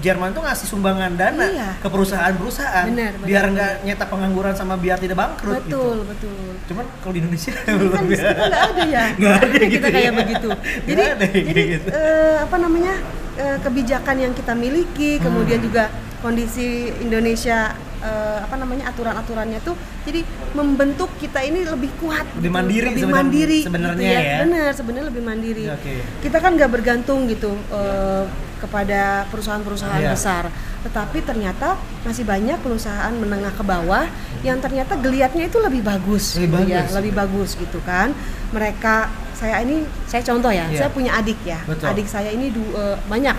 [0.00, 1.68] Jerman tuh ngasih sumbangan dana Iya.
[1.76, 6.08] ke perusahaan-perusahaan Bener, bener, biar nggak nyetak pengangguran sama biar tidak bangkrut betul gitu.
[6.08, 9.66] betul Cuman kalau di Indonesia kan belum di situ nggak ada ya Nggak ada kita
[9.68, 10.12] gitu kayak ya.
[10.14, 11.88] begitu Nggak jadi ada kayak jadi gitu.
[11.90, 12.94] eh, apa namanya
[13.34, 15.22] eh, kebijakan yang kita miliki Hmm.
[15.22, 15.84] kemudian juga
[16.18, 19.72] kondisi Indonesia eh, apa namanya aturan-aturannya tuh
[20.02, 20.20] jadi
[20.52, 24.38] membentuk kita ini lebih kuat Lebih mandiri lebih mandiri sebenarnya gitu ya.
[24.42, 25.94] benar sebenarnya lebih mandiri Oke.
[26.20, 28.24] kita kan nggak bergantung gitu eh,
[28.58, 30.12] kepada perusahaan-perusahaan Iya.
[30.12, 30.44] besar
[30.82, 34.02] tetapi ternyata masih banyak perusahaan menengah ke bawah
[34.40, 36.92] yang ternyata geliatnya itu lebih bagus Lebih gitu ya, bagus.
[36.92, 38.10] lebih bagus gitu kan
[38.50, 40.78] mereka saya ini saya contoh ya Iya.
[40.78, 41.86] saya punya adik ya Betul.
[41.88, 43.34] adik saya ini du, eh, banyak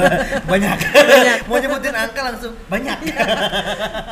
[0.50, 0.76] banyak.
[0.92, 1.38] Banyak.
[1.46, 2.96] Mau nyebutin angka langsung banyak.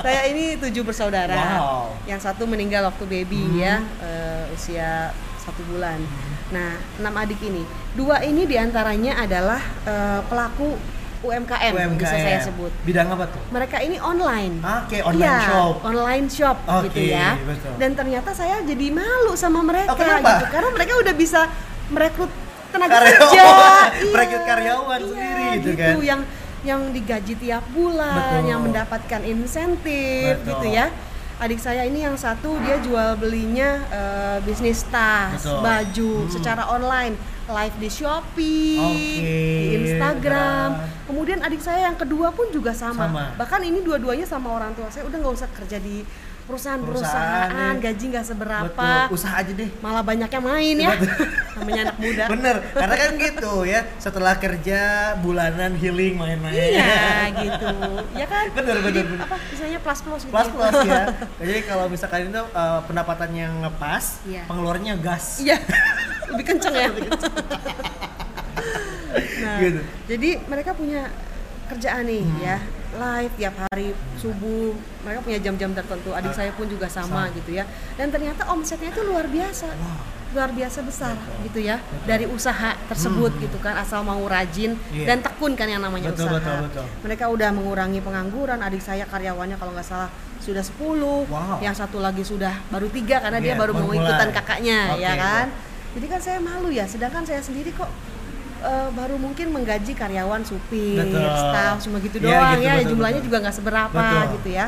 [0.01, 1.93] saya ini tujuh bersaudara Wow.
[2.05, 3.59] yang satu meninggal waktu baby Hmm.
[3.59, 6.01] ya eh, usia satu bulan
[6.47, 10.77] nah enam adik ini dua ini di antaranya adalah eh, pelaku
[11.25, 13.41] UMKM, bisa saya sebut Bidang apa tuh?
[13.49, 15.75] mereka ini online Oke, online Iya, shop.
[15.83, 17.73] online shop Oke, gitu ya betul.
[17.77, 20.29] dan ternyata saya jadi malu sama mereka Oh, kenapa?
[20.37, 21.41] gitu karena mereka udah bisa
[21.87, 22.31] merekrut
[22.69, 23.45] tenaga Karyawan, kerja
[24.11, 25.95] merekrut karyawan sendiri gitu kan.
[26.03, 26.21] yang
[26.63, 28.49] yang digaji tiap bulan Betul.
[28.49, 30.49] yang mendapatkan insentif Betul.
[30.51, 30.87] gitu ya
[31.45, 35.61] adik saya ini yang satu dia jual belinya eh, bisnis tas Betul.
[35.61, 36.31] baju Hmm.
[36.31, 37.15] secara online
[37.45, 39.21] live di Shopee Oke,
[39.61, 40.89] di Instagram benar.
[41.05, 43.25] kemudian adik saya yang kedua pun juga sama, Sama.
[43.37, 46.01] bahkan ini dua-duanya sama orang tua saya udah nggak usah kerja di
[46.45, 47.83] perusahaan-perusahaan Perusahaan, ya.
[47.83, 49.71] gaji nggak seberapa Betul, usaha aja deh.
[49.79, 51.25] malah banyak yang main ya Betul.
[51.55, 53.81] namanya anak muda Bener, karena kan gitu ya.
[53.97, 54.81] Setelah kerja
[55.19, 56.53] bulanan healing main-main.
[56.53, 56.93] iya
[57.43, 57.69] gitu
[58.13, 59.25] ya kan Bener, bener, Jadi, bener.
[59.25, 60.53] apa misalnya plus plus gitu Plus ya.
[60.53, 61.03] plus ya.
[61.41, 64.43] Jadi kalau misalkan itu uh, pendapatan yang ngepas, Iya.
[64.45, 65.41] pengeluarannya gas.
[65.41, 65.57] iya
[66.27, 66.89] lebih kenceng ya
[69.37, 69.81] nah Gitu.
[70.07, 71.09] jadi mereka punya
[71.67, 72.41] kerjaan nih Hmm.
[72.41, 72.57] ya
[72.95, 74.71] live tiap hari subuh
[75.03, 77.35] mereka punya jam-jam tertentu adik Ah, saya pun juga sama, sama.
[77.35, 77.65] gitu ya
[77.95, 79.99] dan ternyata omsetnya itu luar biasa Wow.
[80.33, 83.43] luar biasa besar gitu ya dari usaha tersebut Hmm.
[83.45, 85.07] gitu kan asal mau rajin Iya.
[85.07, 86.39] dan tekun kan yang namanya Betul, usaha.
[86.39, 86.85] betul, betul.
[87.03, 88.59] Mereka udah mengurangi pengangguran.
[88.59, 91.63] Adik saya karyawannya kalau nggak salah sudah 10 Wow.
[91.63, 95.13] yang satu lagi sudah baru tiga karena dia Iya, baru mau ikutan kakaknya Oke, ya
[95.15, 95.47] kan.
[95.95, 97.87] Jadi kan saya malu ya, sedangkan saya sendiri kok
[98.65, 101.05] eh, baru mungkin menggaji karyawan supir,
[101.37, 103.29] staff cuma gitu Iya, doang gitu, ya, betul, jumlahnya betul.
[103.29, 104.33] juga nggak seberapa Betul.
[104.41, 104.67] gitu ya.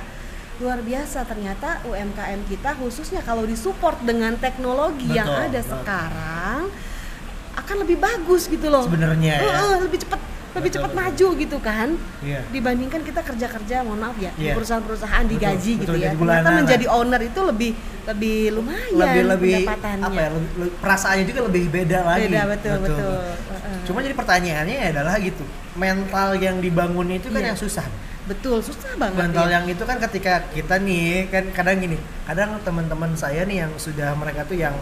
[0.57, 5.73] Luar biasa ternyata UMKM kita khususnya kalau disupport dengan teknologi yang Betul, ada betul.
[5.81, 6.61] sekarang
[7.57, 8.85] akan lebih bagus gitu loh.
[8.85, 9.49] Sebenarnya ya.
[9.49, 10.21] Heeh, lebih cepat
[10.57, 11.03] lebih Betul, cepat betul.
[11.03, 11.89] maju gitu kan
[12.21, 12.41] Iya.
[12.49, 14.55] dibandingkan kita kerja-kerja mohon maaf ya di Iya.
[14.57, 17.71] perusahaan-perusahaan Betul, digaji betul, gitu ya jadi ternyata menjadi owner itu lebih
[18.07, 23.15] lebih lumayan lebih lebih apa ya lebih, perasaannya juga lebih beda lagi beda betul betul,
[23.27, 23.79] Heeh.
[23.85, 25.45] cuma jadi pertanyaannya adalah gitu
[25.75, 27.49] mental yang dibangun itu kan Iya.
[27.53, 27.87] yang susah
[28.27, 29.53] betul susah banget mental ya.
[29.55, 31.95] yang itu kan ketika kita nih kan kadang gini
[32.25, 34.75] kadang teman-teman saya nih yang sudah mereka tuh yang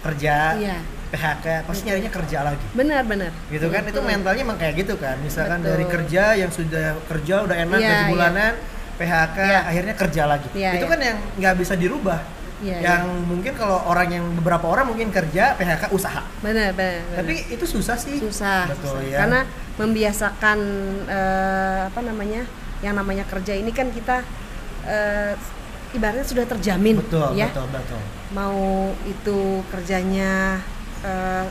[0.00, 0.78] kerja Iya.
[1.08, 1.88] PHK pasti Betul.
[1.88, 5.70] nyarinya kerja lagi benar benar gitu kan itu mentalnya emang kayak gitu kan misalkan Betul.
[5.72, 8.10] dari kerja yang sudah kerja udah enak Iya, gaji iya.
[8.12, 8.52] bulanan
[8.98, 9.60] PHK Iya.
[9.64, 10.92] akhirnya kerja lagi Iya, itu iya.
[10.92, 12.20] kan yang nggak bisa dirubah
[12.58, 17.16] Iya, yang mungkin kalau orang yang beberapa orang mungkin kerja PHK usaha benar benar benar.
[17.16, 19.06] tapi itu susah sih susah, betul susah.
[19.06, 19.40] ya karena
[19.78, 20.58] membiasakan
[21.06, 22.42] eh, apa namanya
[22.78, 24.20] yang namanya kerja ini kan kita
[24.84, 25.32] eh,
[25.94, 28.58] ibaratnya sudah terjamin betul ya betul betul mau
[29.04, 30.60] itu kerjanya
[31.00, 31.44] eh,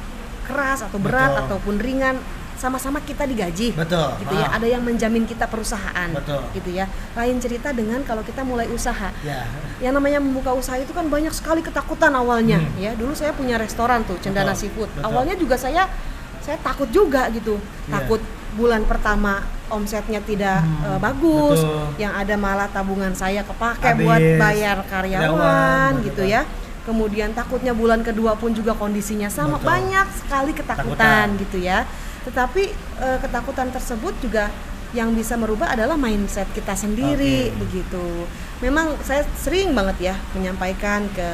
[0.46, 1.44] keras atau berat Betul.
[1.44, 2.16] ataupun ringan
[2.58, 4.58] sama-sama kita digaji betul gitu ya maaf.
[4.58, 6.42] ada yang menjamin kita perusahaan Betul.
[6.54, 9.46] gitu ya lain cerita dengan kalau kita mulai usaha ya
[9.78, 12.82] yang namanya membuka usaha itu kan banyak sekali ketakutan awalnya Hmm.
[12.82, 15.06] ya dulu saya punya restoran tuh Cendana Betul, Seafood betul.
[15.06, 15.86] awalnya juga saya
[16.42, 17.94] saya takut juga gitu Iya.
[17.94, 18.22] takut
[18.58, 22.02] bulan pertama omsetnya tidak Hmm, eh, bagus betul.
[22.02, 24.02] yang ada malah tabungan saya kepake Habis.
[24.02, 26.34] buat bayar karyawan, Karyawan, gitu betul.
[26.34, 26.42] ya
[26.88, 29.68] kemudian takutnya bulan kedua pun juga kondisinya sama Betul.
[29.68, 31.84] banyak sekali ketakutan gitu ya
[32.24, 32.72] tetapi
[33.04, 34.48] eh, ketakutan tersebut juga
[34.96, 37.60] yang bisa merubah adalah mindset kita sendiri Oke.
[37.60, 38.06] begitu
[38.64, 41.30] memang saya sering banget ya menyampaikan ke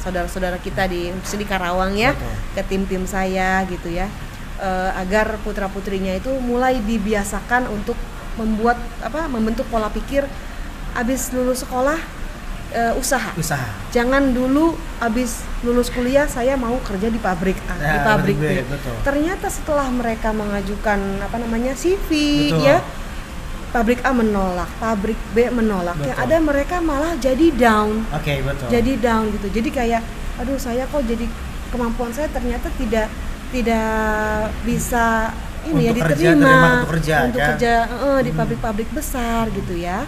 [0.00, 2.32] saudara-saudara kita di di Karawang ya Betul.
[2.56, 4.08] ke tim-tim saya gitu ya
[4.56, 8.00] eh, agar putra putrinya itu mulai dibiasakan untuk
[8.40, 10.24] membuat apa membentuk pola pikir
[10.96, 12.15] habis lulus sekolah
[12.68, 17.92] eh, usaha usaha jangan dulu habis lulus kuliah saya mau kerja di pabrik A, Ya,
[17.92, 18.44] di pabrik B.
[18.44, 18.94] pabrik B, betul.
[19.02, 22.08] Ternyata setelah mereka mengajukan apa namanya CV
[22.48, 22.62] Betul.
[22.62, 22.78] ya,
[23.68, 25.96] pabrik A menolak, pabrik B menolak.
[25.98, 26.24] Yang Betul.
[26.24, 29.48] ada mereka malah jadi down, oke betul jadi down gitu.
[29.50, 30.02] Jadi kayak,
[30.36, 31.26] aduh saya kok jadi
[31.68, 33.08] kemampuan saya ternyata tidak
[33.48, 33.90] tidak
[34.62, 35.30] bisa
[35.64, 37.48] ini ya Untuk kerja, diterima terima untuk kerja, untuk kan?
[37.52, 38.38] kerja eh, di Hmm.
[38.38, 39.98] pabrik-pabrik besar gitu ya.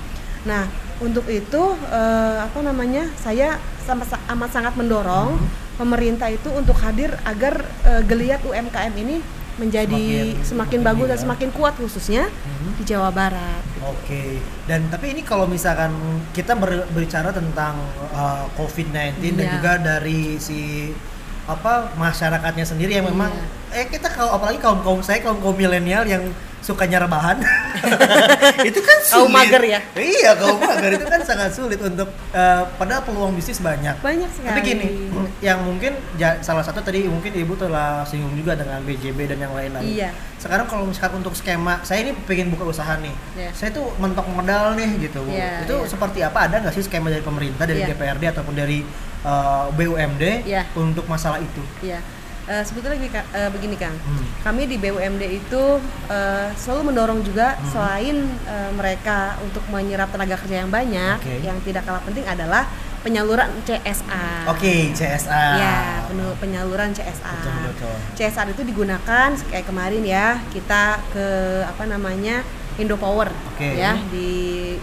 [0.48, 0.64] Nah
[0.98, 5.48] untuk itu eh, apa namanya saya sama amat sangat mendorong Hmm.
[5.78, 9.20] pemerintah itu untuk hadir agar eh, geliat UMKM ini
[9.58, 11.22] menjadi Semakin- semakin, bagus ini dan ya.
[11.24, 12.70] semakin kuat khususnya Mhm.
[12.78, 13.62] di Jawa Barat.
[13.84, 15.90] Oke, dan tapi ini kalau misalkan
[16.30, 17.74] kita ber- berbicara tentang
[18.08, 19.52] uh, COVID-19 dan Iya.
[19.52, 20.90] juga dari si
[21.44, 23.46] apa masyarakatnya sendiri yang memang Iya.
[23.70, 26.22] Eh kita kalau apalagi kaum kaum saya kaum kaum milenial yang
[26.58, 27.38] suka rebahan
[28.68, 29.32] itu kan Kaum sulit.
[29.32, 29.80] mager ya?
[29.94, 34.48] iya kaum mager itu kan sangat sulit untuk uh, padahal peluang bisnis banyak Banyak sekali.
[34.50, 34.86] tapi gini
[35.38, 39.54] yang mungkin ja- salah satu tadi mungkin ibu telah singgung juga dengan BJB dan yang
[39.54, 40.10] lain-lain Iya.
[40.36, 43.50] sekarang kalau misalkan untuk skema saya ini pengen buka usaha nih Iya.
[43.54, 45.30] saya tuh mentok modal nih gitu Bu.
[45.30, 45.88] Iya, itu iya.
[45.88, 47.94] seperti apa ada nggak sih skema dari pemerintah dari Iya.
[47.94, 48.82] DPRD ataupun dari
[49.22, 50.68] uh, BUMD Iya.
[50.74, 52.02] untuk masalah itu Iya.
[52.48, 54.24] Eh, sebetulnya eh, begini Kang, Hmm.
[54.42, 55.62] kami di BUMD itu
[56.08, 57.68] eh, selalu mendorong juga Hmm.
[57.68, 61.44] selain eh, mereka untuk menyerap tenaga kerja yang banyak, Oke.
[61.44, 62.64] yang tidak kalah penting adalah
[62.98, 64.48] penyaluran CSR.
[64.48, 66.02] oke CSA Ya,
[66.34, 67.36] penyaluran CSR.
[67.38, 71.26] betul betul CSR itu digunakan kayak kemarin ya kita ke
[71.62, 72.42] apa namanya
[72.76, 73.76] Indopower Oke.
[73.76, 74.30] ya di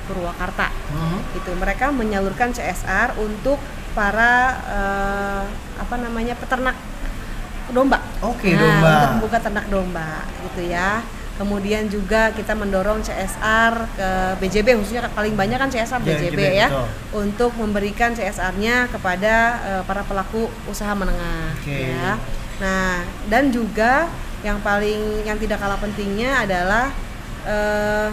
[0.05, 0.69] Purwakarta.
[0.69, 1.17] Mhm.
[1.33, 3.57] Itu mereka menyalurkan CSR untuk
[3.91, 4.33] para
[4.67, 5.43] eh,
[5.75, 6.75] apa namanya peternak
[7.71, 7.97] domba.
[8.21, 8.91] Oke, Nah, domba.
[8.91, 10.09] Untuk membuka ternak domba
[10.43, 11.01] gitu ya.
[11.35, 14.09] Kemudian juga kita mendorong CSR ke
[14.39, 16.87] BJB khususnya paling banyak kan CSR Ya, BJB, BJB, ya betul.
[17.11, 21.91] untuk memberikan CSR-nya kepada eh, para pelaku usaha menengah Oke.
[21.91, 22.15] ya.
[22.63, 24.07] Nah, dan juga
[24.47, 26.95] yang paling yang tidak kalah pentingnya adalah
[27.43, 28.09] eh,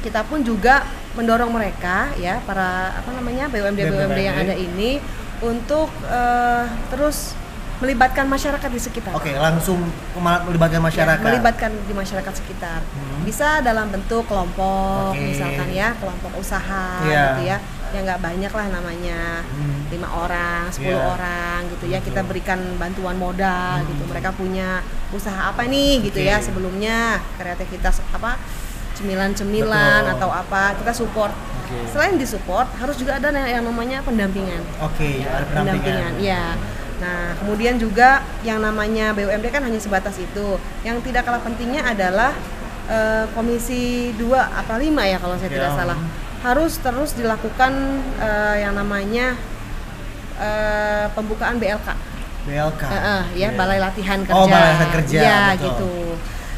[0.00, 5.02] kita pun juga mendorong mereka ya para apa namanya BUMD BUMD yang ada ini
[5.42, 7.34] untuk eh, terus
[7.80, 9.12] melibatkan masyarakat di sekitar.
[9.12, 9.80] oke langsung
[10.12, 12.80] kema- melibatkan masyarakat Ya, melibatkan di masyarakat sekitar.
[12.84, 13.20] Hmm.
[13.22, 15.20] Bisa dalam bentuk kelompok, Oke.
[15.26, 17.24] misalkan ya, kelompok usaha Iya.
[17.34, 17.58] gitu ya.
[17.90, 19.90] ya nggak banyak lah namanya Hmm.
[19.90, 21.10] lima orang 10 Iya.
[21.10, 23.88] orang gitu ya kita berikan bantuan modal Hmm.
[23.88, 24.78] gitu mereka punya
[25.10, 28.38] usaha apa nih gitu ya sebelumnya kreativitas apa
[28.94, 31.82] cemilan-cemilan atau apa kita support Oke.
[31.88, 36.14] selain disupport harus juga ada yang namanya pendampingan Oke, ada pendampingan.
[36.22, 36.54] ya
[37.00, 42.36] nah kemudian juga yang namanya BUMD kan hanya sebatas itu yang tidak kalah pentingnya adalah
[42.86, 45.76] eh, komisi 2 apa 5 ya kalau saya tidak Ya.
[45.76, 45.98] salah
[46.40, 47.72] harus terus dilakukan
[48.18, 49.32] eh, yang namanya
[50.36, 51.88] eh, pembukaan BLK
[52.40, 52.82] BLK.
[52.82, 53.56] Eh, eh, ya Oke.
[53.56, 55.60] balai latihan kerja Oh, balai latihan kerja, ya betul.
[55.60, 55.94] gitu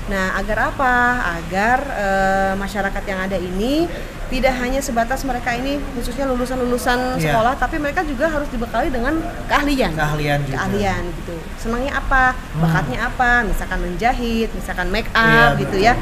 [0.03, 0.93] nah agar apa
[1.39, 3.87] agar eh, masyarakat yang ada ini
[4.33, 7.29] tidak hanya sebatas mereka ini khususnya lulusan-lulusan Iya.
[7.29, 10.57] sekolah tapi mereka juga harus dibekali dengan keahlian Keahlian juga.
[10.57, 12.65] keahlian gitu senangnya apa Hmm.
[12.65, 15.85] bakatnya apa misalkan menjahit misalkan make Iya, up gitu betul.
[15.85, 15.95] ya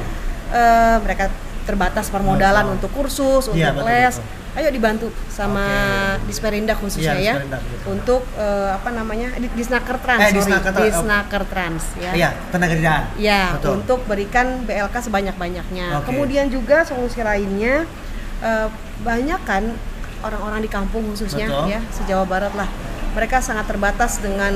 [0.50, 1.30] Eh, mereka
[1.62, 2.74] terbatas permodalan Betul.
[2.74, 4.58] untuk kursus untuk Iya, betul, les betul.
[4.58, 6.26] ayo dibantu sama Oke.
[6.26, 7.84] Disperindak khususnya Iya, ya Disperindak, gitu.
[7.88, 10.38] untuk eh, apa namanya di- Disnaker Trans Eh, sorry.
[10.42, 10.86] Disnaker Trans.
[10.90, 13.02] Disnaker Trans ya Iya, tenaga kerjaan.
[13.14, 13.70] Ya, Betul.
[13.78, 15.86] untuk berikan BLK sebanyak-banyaknya.
[15.96, 16.06] Oke.
[16.08, 17.86] Kemudian juga solusi lainnya
[18.40, 18.68] eh,
[19.00, 19.64] banyak kan
[20.20, 21.72] orang-orang di kampung khususnya Betul.
[21.72, 22.68] ya, se-Jawa Barat lah.
[23.10, 24.52] Mereka sangat terbatas dengan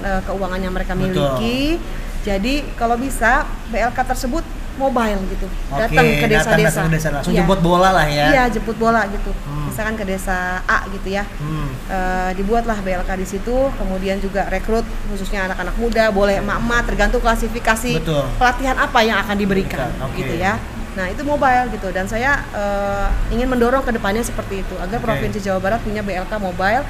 [0.00, 1.10] eh, keuangan yang mereka Betul.
[1.10, 1.78] miliki.
[2.22, 4.44] Jadi kalau bisa BLK tersebut
[4.78, 5.46] mobile gitu.
[5.74, 6.80] Oke, datang ke desa-desa.
[6.86, 7.42] desa langsung Iya.
[7.42, 8.26] jemput bola lah ya.
[8.30, 9.34] Iya, jemput bola gitu.
[9.34, 9.66] Hmm.
[9.68, 11.26] Misalkan ke desa A gitu ya.
[11.26, 11.66] Hmm.
[11.90, 17.98] Eh, dibuatlah BLK di situ, kemudian juga rekrut khususnya anak-anak muda, boleh emak-emak tergantung klasifikasi
[17.98, 18.22] Betul.
[18.38, 20.14] pelatihan apa yang akan diberikan, Berikan, oke.
[20.14, 20.54] gitu ya.
[20.98, 25.06] Nah itu mobile gitu, dan saya eh, ingin mendorong ke depannya seperti itu agar Oke.
[25.06, 26.82] provinsi Jawa Barat punya BLK mobile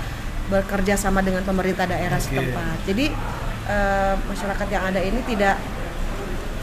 [0.48, 2.32] bekerja sama dengan pemerintah daerah Oke.
[2.32, 2.76] setempat.
[2.88, 3.12] Jadi
[3.68, 5.60] eh, masyarakat yang ada ini tidak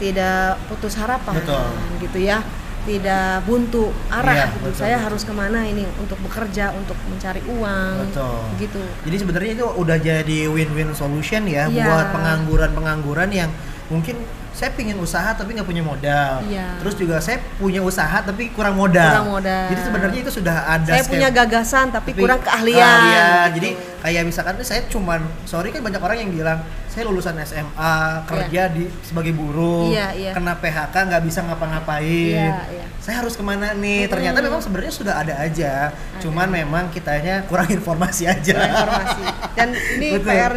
[0.02, 1.70] tidak putus harapan, Betul.
[2.04, 2.42] gitu ya,
[2.84, 4.34] tidak buntu arah.
[4.34, 4.58] Iya, gitu.
[4.68, 5.06] betul, saya betul.
[5.08, 8.42] harus ke mana ini untuk bekerja, untuk mencari uang, Betul.
[8.60, 8.82] gitu.
[9.08, 11.86] Jadi sebenarnya itu udah jadi win-win solution ya Iya.
[11.88, 13.50] buat pengangguran-pengangguran yang
[13.88, 14.18] mungkin
[14.56, 16.40] saya pingin usaha tapi nggak punya modal.
[16.48, 16.80] Iya.
[16.80, 19.12] Terus juga saya punya usaha tapi kurang modal.
[19.12, 19.68] Kurang modal.
[19.68, 22.80] Jadi sebenarnya itu sudah ada saya punya gagasan tapi, tapi kurang keahlian.
[22.80, 23.44] keahlian.
[23.52, 23.54] gitu.
[23.60, 28.72] Jadi kayak misalkan saya cuman sorry kan banyak orang yang bilang saya lulusan SMA kerja
[28.72, 30.32] di sebagai buruh Iya, iya.
[30.32, 32.32] kena PHK nggak bisa ngapa-ngapain.
[32.32, 32.84] Iya, iya.
[32.96, 34.08] Saya harus ke mana nih?
[34.08, 34.48] Ternyata Mm-mm.
[34.48, 35.92] memang sebenarnya sudah ada aja.
[36.24, 38.56] Cuman memang kitanya kurang informasi aja.
[38.56, 39.22] Kurang informasi.
[39.52, 39.68] Dan
[40.00, 40.32] ini Betul.
[40.32, 40.54] PR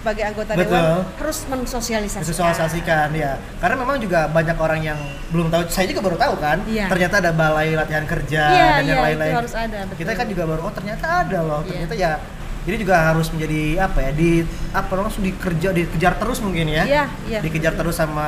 [0.00, 0.72] sebagai anggota Betul.
[0.72, 2.24] dewan harus mensosialisasikan.
[2.24, 3.32] Disosialisasikan ya.
[3.60, 4.98] Karena memang juga banyak orang yang
[5.28, 5.68] belum tahu.
[5.68, 6.58] Saya juga baru tahu kan.
[6.64, 6.88] Iya.
[6.88, 9.32] Ternyata ada balai latihan kerja Iya, dan yang iya, lain-lain.
[9.32, 9.98] itu harus ada, betul.
[10.00, 11.60] Kita kan juga baru oh ternyata ada loh.
[11.62, 11.70] Iya.
[11.76, 12.12] Ternyata ya
[12.60, 14.30] jadi juga harus menjadi apa ya di
[14.70, 16.84] apa langsung dikerja dikejar terus mungkin ya.
[16.84, 17.40] Iya, iya.
[17.40, 18.26] Dikejar terus sama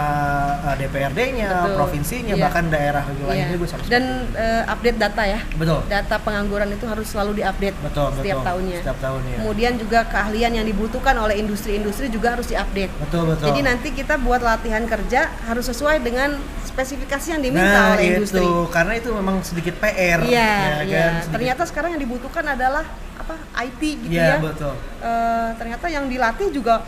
[0.58, 1.76] uh, DPRD-nya, Betul.
[1.76, 2.42] provinsinya, Iya.
[2.42, 3.24] bahkan daerah Iya.
[3.28, 3.86] lainnya juga harus.
[3.86, 5.40] Dan eh, update data ya.
[5.54, 5.80] betul.
[5.86, 8.48] Data pengangguran itu harus selalu diupdate Betul, setiap betul.
[8.48, 8.78] tahunnya.
[8.80, 9.36] Setiap tahunnya.
[9.38, 12.92] Kemudian juga keahlian yang dibutuhkan oleh industri-industri juga harus diupdate.
[13.04, 13.46] Betul, betul.
[13.52, 18.12] Jadi nanti kita buat latihan kerja harus sesuai dengan spesifikasi yang diminta nah, oleh itu
[18.24, 18.44] industri.
[18.72, 20.24] karena itu memang sedikit PR.
[20.24, 20.40] Iya, ya
[20.82, 21.00] iya.
[21.04, 21.12] kan?
[21.20, 22.84] Sedikit- Ternyata sekarang yang dibutuhkan adalah
[23.14, 23.34] apa?
[23.62, 24.36] IT gitu Iya, ya.
[24.38, 24.74] betul.
[24.98, 26.82] Eh, ternyata yang dilatih juga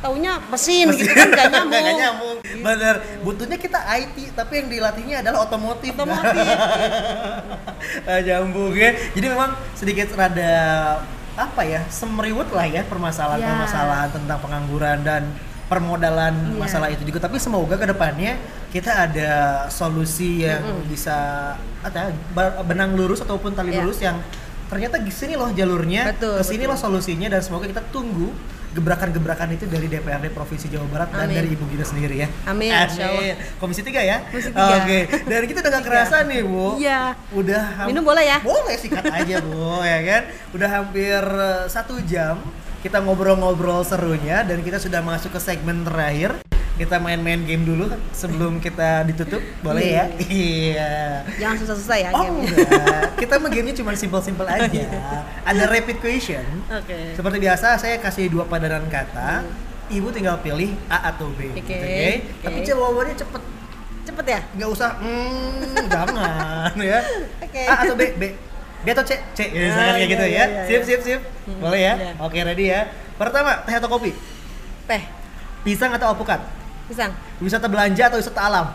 [0.00, 1.76] taunya mesin, gitu kan gak nyambung.
[1.84, 2.36] Nggak nyambung.
[2.40, 2.94] Bener.
[3.20, 5.92] Butuhnya kita IT, tapi yang dilatihnya adalah otomotif.
[5.92, 6.40] Otomotif.
[8.26, 8.90] Nyambung ya.
[9.12, 10.52] Jadi memang sedikit rada
[11.32, 15.22] apa ya, semeriwut lah ya permasalahan-permasalahan tentang pengangguran dan
[15.66, 16.58] permodalan Iya.
[16.58, 17.22] masalah itu juga.
[17.22, 18.36] Tapi semoga ke depannya
[18.68, 19.30] kita ada
[19.68, 21.14] solusi yang bisa
[21.80, 23.80] ada ba- benang lurus ataupun tali Iya.
[23.80, 24.18] lurus yang
[24.70, 26.70] ternyata di sini loh jalurnya, Betul, ke sini betul.
[26.70, 28.30] loh solusinya dan semoga kita tunggu
[28.70, 31.42] gebrakan-gebrakan itu dari DPRD Provinsi Jawa Barat dan Amin.
[31.42, 32.28] dari Ibu Gina sendiri ya.
[32.46, 33.34] Amin, Allah.
[33.58, 34.22] Komisi 3 ya?
[34.30, 34.78] Komisi tiga.
[34.78, 34.98] Oke.
[35.26, 36.78] Dan kita udah gak kerasa nih, Bu.
[36.78, 37.18] Iya.
[37.34, 38.38] Udah Minum boleh ya?
[38.38, 40.22] Boleh sikat aja, Bu, ya kan?
[40.54, 42.38] Udah hampir eh, satu jam
[42.80, 46.38] kita ngobrol-ngobrol serunya dan kita sudah masuk ke segmen terakhir.
[46.80, 50.04] Kita main-main game dulu sebelum kita ditutup, boleh ya?
[50.16, 51.20] Iya.
[51.36, 52.56] Jangan susah-susah ya Oh, gamenya.
[52.56, 53.04] enggak.
[53.20, 54.84] Kita mah gamenya cuma simple-simple aja.
[55.44, 56.40] Ada rapid question.
[56.72, 57.12] Oke.
[57.12, 59.44] Seperti biasa saya kasih dua padanan kata.
[59.92, 61.52] Ibu tinggal pilih A atau B.
[61.52, 62.10] Oke, gitu, oke.
[62.48, 63.42] Tapi jawabannya cepet,
[64.00, 64.40] Cepet ya?
[64.56, 67.00] nggak usah hmm, jangan ya.
[67.44, 67.60] Oke.
[67.60, 68.22] A atau B, B.
[68.80, 69.20] B atau C?
[69.36, 69.52] C.
[69.52, 70.44] Ya, Ah, kayak iya, gitu iya, ya.
[70.48, 70.86] iya, sip, iya.
[70.88, 71.20] sip, sip.
[71.60, 71.94] Boleh ya?
[72.00, 72.12] iya.
[72.16, 72.88] Oke, ready ya.
[73.20, 74.16] Pertama, teh atau kopi?
[74.88, 75.02] Teh,
[75.60, 76.40] Pisang atau alpukat?
[76.90, 78.66] Pisang, Wisata belanja atau wisata alam?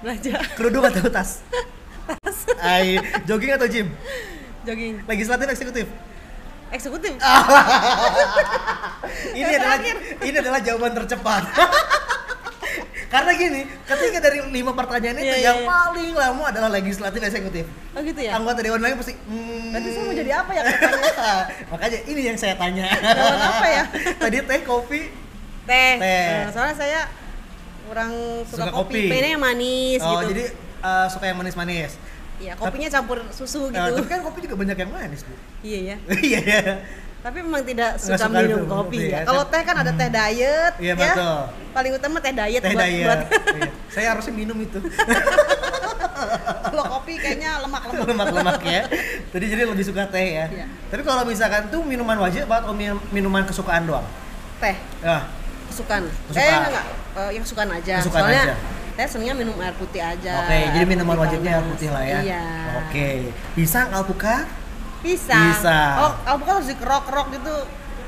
[0.00, 1.44] belanja, Kerudung atau tas?
[2.10, 2.38] Tas.
[2.58, 3.92] Ai, jogging atau gym?
[4.64, 5.86] jogging, Legislatif eksekutif?
[6.70, 7.18] eksekutif.
[9.34, 9.78] ini adalah
[10.22, 11.42] ini adalah jawaban tercepat.
[13.12, 15.66] Karena gini, ketika dari lima pertanyaan itu Iya, iya, yang iya.
[15.66, 17.66] paling lama adalah legislatif eksekutif.
[17.90, 18.38] Oh gitu ya?
[18.38, 19.18] Anggota dewan lain pasti.
[19.26, 20.62] Hmm, Berarti saya mau jadi apa ya?
[21.74, 22.86] Makanya ini yang saya tanya.
[22.86, 23.84] Dewan apa ya?
[24.14, 25.10] Tadi teh kopi.
[25.66, 25.92] Teh.
[25.98, 26.26] Teh.
[26.38, 27.00] Nah, soalnya saya
[27.90, 28.12] kurang
[28.46, 28.94] suka, Suka kopi.
[28.94, 29.10] kopi.
[29.10, 30.24] Pengennya yang manis Oh, gitu.
[30.30, 30.44] jadi
[30.80, 31.92] eh, suka yang manis-manis.
[32.40, 34.00] Iya, kopinya campur susu Nah, gitu.
[34.00, 35.34] tapi kan kopi juga banyak yang manis, Bu.
[35.68, 35.96] iya ya.
[36.22, 36.62] Iya, iya.
[37.20, 39.20] Tapi memang tidak suka suka minum kopi kopi ya.
[39.20, 39.28] ya.
[39.28, 40.96] Kalau teh kan ada teh diet Iya, ya.
[40.96, 41.36] betul.
[41.70, 43.04] Paling utama teh diet Teh buat, diet.
[43.04, 43.20] buat
[43.52, 43.70] Iya.
[43.90, 44.78] Saya harusnya minum itu.
[46.70, 48.06] kalau kopi kayaknya lemak-lemak.
[48.06, 48.82] lemak-lemak ya.
[49.28, 50.46] Jadi jadi lebih suka teh ya.
[50.48, 50.66] Iya.
[50.88, 54.06] Tapi kalau misalkan tuh minuman wajib atau min- minuman kesukaan doang?
[54.56, 55.28] Teh Ya.
[55.68, 56.08] kesukaan.
[56.24, 56.40] Kesukaan.
[56.40, 56.86] Eh enggak, enggak.
[57.10, 57.94] Eh, yang kesukaan aja.
[57.98, 58.56] Kesukaan Soalnya aja.
[58.94, 60.34] saya senangnya minum air putih aja.
[60.46, 62.18] Oke, jadi Air minuman putih wajibnya air putih lah ya.
[62.22, 62.44] Iya.
[62.86, 63.08] Oke.
[63.58, 64.44] Pisang, alpukat.
[65.02, 65.44] Pisang.
[65.50, 65.94] Pisang.
[65.98, 67.56] Oh, alpukat harus dikerok-kerok gitu.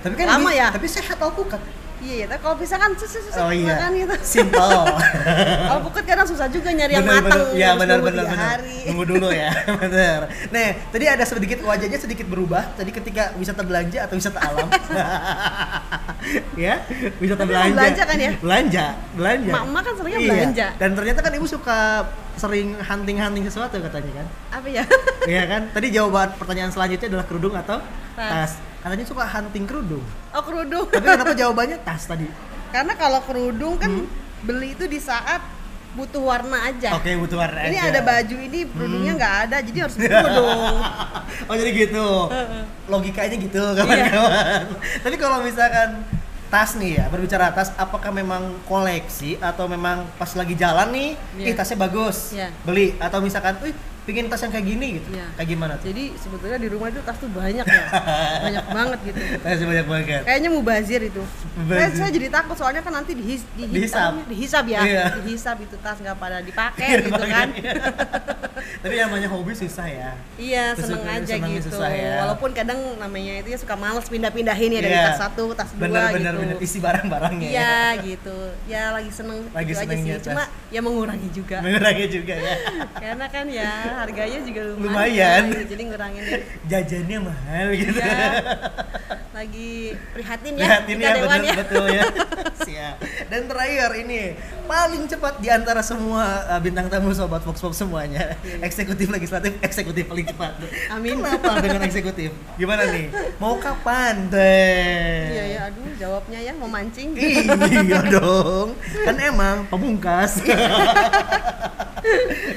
[0.02, 0.68] Tapi kan Lama ya?
[0.70, 1.58] Tapi sehat alpukat.
[2.02, 2.26] Iya, iya.
[2.26, 3.78] Tapi kalau pisang kan sus, sus, sus, Oh iya.
[3.78, 4.14] makan gitu.
[4.20, 4.82] Simple.
[5.72, 7.38] alpukat kadang susah juga nyari yang Bener, matang.
[7.46, 7.54] bener.
[7.54, 8.58] Ya harus benar benar benar.
[8.84, 9.50] Tunggu dulu ya.
[9.82, 10.20] benar.
[10.50, 12.74] Nih, tadi ada sedikit wajahnya sedikit berubah.
[12.74, 14.66] Tadi ketika wisata belanja atau wisata alam.
[16.54, 16.74] ya,
[17.18, 17.74] wisata Tapi belanja.
[17.74, 18.30] belanja kan ya?
[18.38, 18.84] Belanja,
[19.14, 19.52] belanja.
[19.52, 20.30] Mak-mak kan seringnya Iya.
[20.32, 20.66] belanja.
[20.76, 21.78] Dan ternyata kan ibu suka
[22.32, 24.26] sering hunting-hunting sesuatu katanya kan?
[24.52, 24.84] Apa ya?
[25.22, 25.62] Iya kan?
[25.70, 27.78] Tadi jawaban pertanyaan selanjutnya adalah kerudung atau
[28.12, 28.30] tas.
[28.30, 28.52] Tas.
[28.80, 30.02] Katanya suka hunting kerudung.
[30.30, 30.86] Oh, kerudung.
[30.86, 32.26] Tapi kenapa jawabannya tas tadi?
[32.68, 34.08] Karena kalau kerudung kan Hmm.
[34.42, 35.38] beli itu di saat
[35.92, 36.96] butuh warna aja.
[36.96, 37.90] Oke, butuh warna Ini aja.
[37.90, 39.20] ada baju ini kerudungnya Hmm.
[39.20, 40.76] nggak ada, jadi harus beli kerudung.
[41.44, 42.06] oh jadi gitu.
[42.86, 43.76] Logikanya gitu Iya.
[43.76, 44.64] kawan-kawan.
[45.00, 45.88] Tapi kalau misalkan
[46.48, 51.46] tas nih ya, berbicara tas, apakah memang koleksi atau memang pas lagi jalan nih, Iya.
[51.46, 52.48] ih tasnya bagus, Iya.
[52.62, 53.72] beli atau misalkan, wih
[54.02, 55.26] pingin tas yang kayak gini gitu, Iya.
[55.32, 55.86] kayak gimana tuh?
[55.88, 57.84] Jadi sebetulnya di rumah itu tas tuh banyak ya,
[58.46, 59.18] banyak banget gitu.
[59.38, 60.22] Tasnya banyak banget.
[60.22, 61.22] Kayaknya mubazir itu.
[61.54, 61.78] Mubazir.
[61.80, 64.26] Saya, saya jadi takut soalnya kan nanti dihis, dihis, namanya?
[64.26, 65.04] dihisap ya, Iya.
[65.18, 67.48] dihisap itu tas nggak pada dipakai gitu kan.
[68.82, 70.10] Tapi yang namanya hobi susah ya.
[70.34, 71.68] Iya Terus seneng aja gitu.
[71.68, 72.22] susah ya.
[72.22, 75.06] Walaupun kadang namanya itu ya suka males pindah-pindahin ya dari Iya.
[75.08, 76.16] tas satu, tas dua Bener, gitu.
[76.16, 76.56] bener, bener.
[76.58, 77.52] Isi barang-barangnya ya.
[77.52, 78.38] Iya gitu.
[78.64, 80.10] Ya lagi seneng Lagi gitu aja sih.
[80.12, 80.24] tas.
[80.26, 81.56] Cuma ya mengurangi juga.
[81.58, 82.54] Mengurangi juga ya.
[83.02, 84.82] Karena kan ya harganya juga lumayan.
[84.82, 85.42] Lumayan.
[85.52, 85.64] gitu.
[85.76, 86.22] Jadi ngurangin.
[86.70, 87.98] Jajannya mahal gitu.
[88.00, 88.26] Ya,
[89.42, 90.86] lagi prihatin ya.
[90.86, 92.02] Kita ya betul, betul ya.
[92.62, 92.96] Siap.
[93.26, 98.38] Dan terakhir ini paling cepat di antara semua uh, bintang tamu sobat Fox Pop semuanya.
[98.46, 98.62] Iya.
[98.62, 100.62] Eksekutif legislatif, eksekutif paling cepat.
[100.94, 101.18] Amin.
[101.18, 102.30] Kenapa dengan eksekutif?
[102.54, 103.10] Gimana nih?
[103.42, 105.18] Mau kapan deh?
[105.28, 107.18] Iya ya, aduh jawabnya ya mau mancing.
[107.18, 108.78] Iya dong.
[109.02, 110.38] Kan emang pemungkas.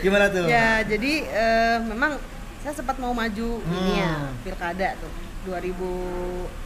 [0.04, 0.46] Gimana tuh?
[0.46, 2.22] Ya, jadi eh, memang
[2.62, 4.34] saya sempat mau maju ini ya, Hmm.
[4.42, 5.12] pilkada tuh
[5.46, 6.65] 2000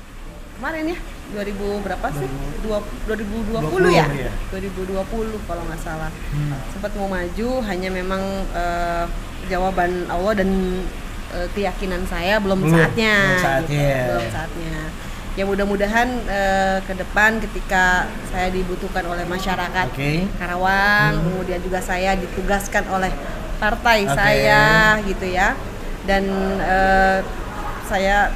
[0.60, 0.98] kemarin ya
[1.32, 2.28] 2000 berapa sih?
[2.60, 4.06] Dua, 2020 ya?
[4.12, 4.32] 20, ya.
[4.52, 6.12] 2020 kalau nggak salah.
[6.30, 6.52] Hmm.
[6.70, 8.20] Sempat mau maju hanya memang
[8.52, 9.06] eh,
[9.48, 10.50] jawaban Allah dan
[11.32, 13.16] eh, keyakinan saya belum, Belum, saatnya.
[13.16, 13.88] belum saatnya.
[13.88, 14.12] gitu.
[14.12, 14.76] belum saatnya.
[15.38, 20.28] Ya mudah-mudahan eh, ke depan ketika saya dibutuhkan oleh masyarakat Oke.
[20.36, 21.24] Karawang, Hmm.
[21.24, 23.14] kemudian juga saya ditugaskan oleh
[23.62, 24.12] partai Oke.
[24.12, 24.64] saya
[25.06, 25.56] gitu ya,
[26.04, 26.28] dan
[26.60, 27.20] eh,
[27.86, 28.34] saya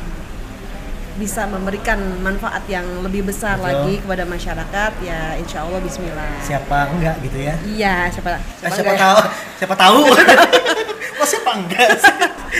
[1.13, 3.69] bisa memberikan manfaat yang lebih besar Betul.
[3.69, 6.33] lagi kepada masyarakat ya insya Allah Bismillah.
[6.39, 7.53] Siapa enggak gitu ya?
[7.63, 9.05] Iya siapa Eh, siapa, siapa enggak ya?
[9.05, 9.17] tahu?
[9.59, 9.99] Siapa tahu?
[11.17, 12.15] Kok siapa enggak sih?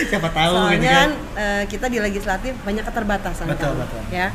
[0.06, 4.02] Siapa tahu Soalnya gitu kan eh, kita di legislatif banyak keterbatasan Betul, kan, betul.
[4.10, 4.28] ya.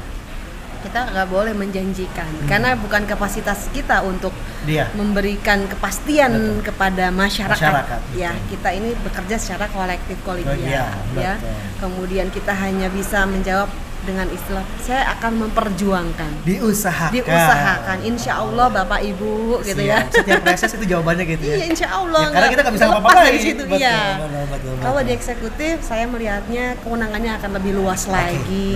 [0.79, 4.31] Kita nggak boleh menjanjikan karena bukan kapasitas kita untuk
[4.63, 4.87] Dia.
[4.95, 6.63] memberikan kepastian Betul.
[6.65, 7.59] kepada masyarakat.
[7.59, 8.47] Masyarakat, Ya, betul.
[8.55, 11.35] kita ini bekerja secara kolektif kolegial, Kolegial, ya.
[11.35, 11.55] betul.
[11.79, 13.67] Kemudian kita hanya bisa menjawab
[14.09, 16.31] dengan istilah saya akan memperjuangkan.
[16.41, 17.13] Diusahakan.
[17.13, 20.09] Diusahakan, insya Allah Bapak Ibu gitu ya.
[20.09, 21.55] Setiap reses itu jawabannya gitu ya.
[21.61, 22.25] Iya, insya Allah.
[22.25, 23.45] Ya, karena kita nggak bisa apa-apa dari lagi.
[23.45, 23.63] situ.
[23.69, 23.99] Betul, iya.
[24.17, 28.69] betul, betul, Kalau di eksekutif, saya melihatnya kewenangannya akan lebih luas lagi,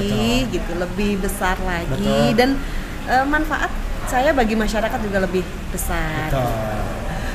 [0.46, 0.54] betul.
[0.54, 1.98] gitu, lebih besar lagi,
[2.30, 2.38] Betul.
[2.38, 2.50] dan
[3.10, 3.72] eh, manfaat
[4.06, 5.42] saya bagi masyarakat juga lebih
[5.74, 6.30] besar.
[6.30, 6.94] Betul.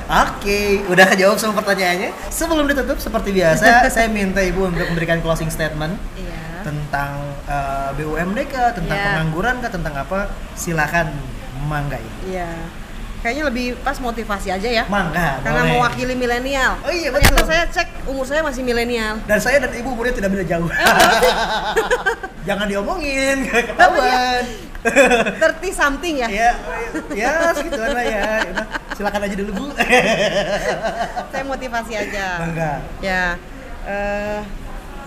[0.08, 2.16] Oke, udah jawab semua pertanyaannya.
[2.32, 6.47] Sebelum ditutup seperti biasa, saya minta Ibu untuk memberikan closing statement Iya.
[6.68, 7.16] Tentang
[7.48, 9.06] eh, BUMD kah, tentang Iya.
[9.08, 10.20] pengangguran kah, tentang apa?
[10.52, 11.08] Silakan
[11.64, 12.28] mangga Ibu.
[12.28, 12.52] Iya.
[13.18, 14.84] Kayaknya lebih pas motivasi aja ya.
[14.86, 15.42] Mangga.
[15.42, 15.72] Karena boleh.
[15.74, 16.78] mewakili milenial.
[16.86, 17.50] Oh iya, Ternyata betul.
[17.50, 19.18] saya cek umur saya masih milenial.
[19.26, 20.70] Dan saya dan Ibu umurnya tidak beda jauh.
[20.70, 20.70] Oh,
[22.48, 24.44] Jangan diomongin, ketahuan.
[24.78, 26.28] 30 something ya.
[26.30, 26.50] ya,
[27.10, 28.22] ya segituan lah ya.
[28.46, 28.62] Ya
[28.94, 29.64] Silakan aja dulu Bu.
[31.28, 32.26] Saya motivasi aja.
[32.38, 32.72] Mangga.
[33.02, 33.34] Ya,
[33.82, 34.38] eh,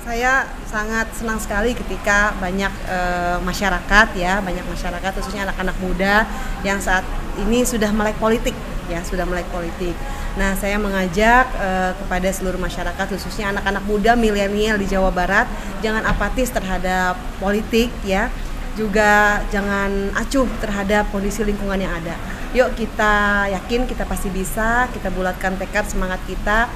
[0.01, 6.25] saya sangat senang sekali ketika banyak eh, masyarakat ya, banyak masyarakat khususnya anak-anak muda
[6.65, 7.05] yang saat
[7.37, 8.57] ini sudah melek politik
[8.91, 9.95] ya sudah melek politik.
[10.35, 15.47] Nah saya mengajak uh, kepada seluruh masyarakat khususnya anak-anak muda milenial di Jawa Barat
[15.79, 18.27] jangan apatis terhadap politik ya
[18.75, 22.15] juga jangan acuh terhadap kondisi lingkungan yang ada.
[22.51, 26.67] Yuk kita yakin kita pasti bisa, kita bulatkan tekad semangat kita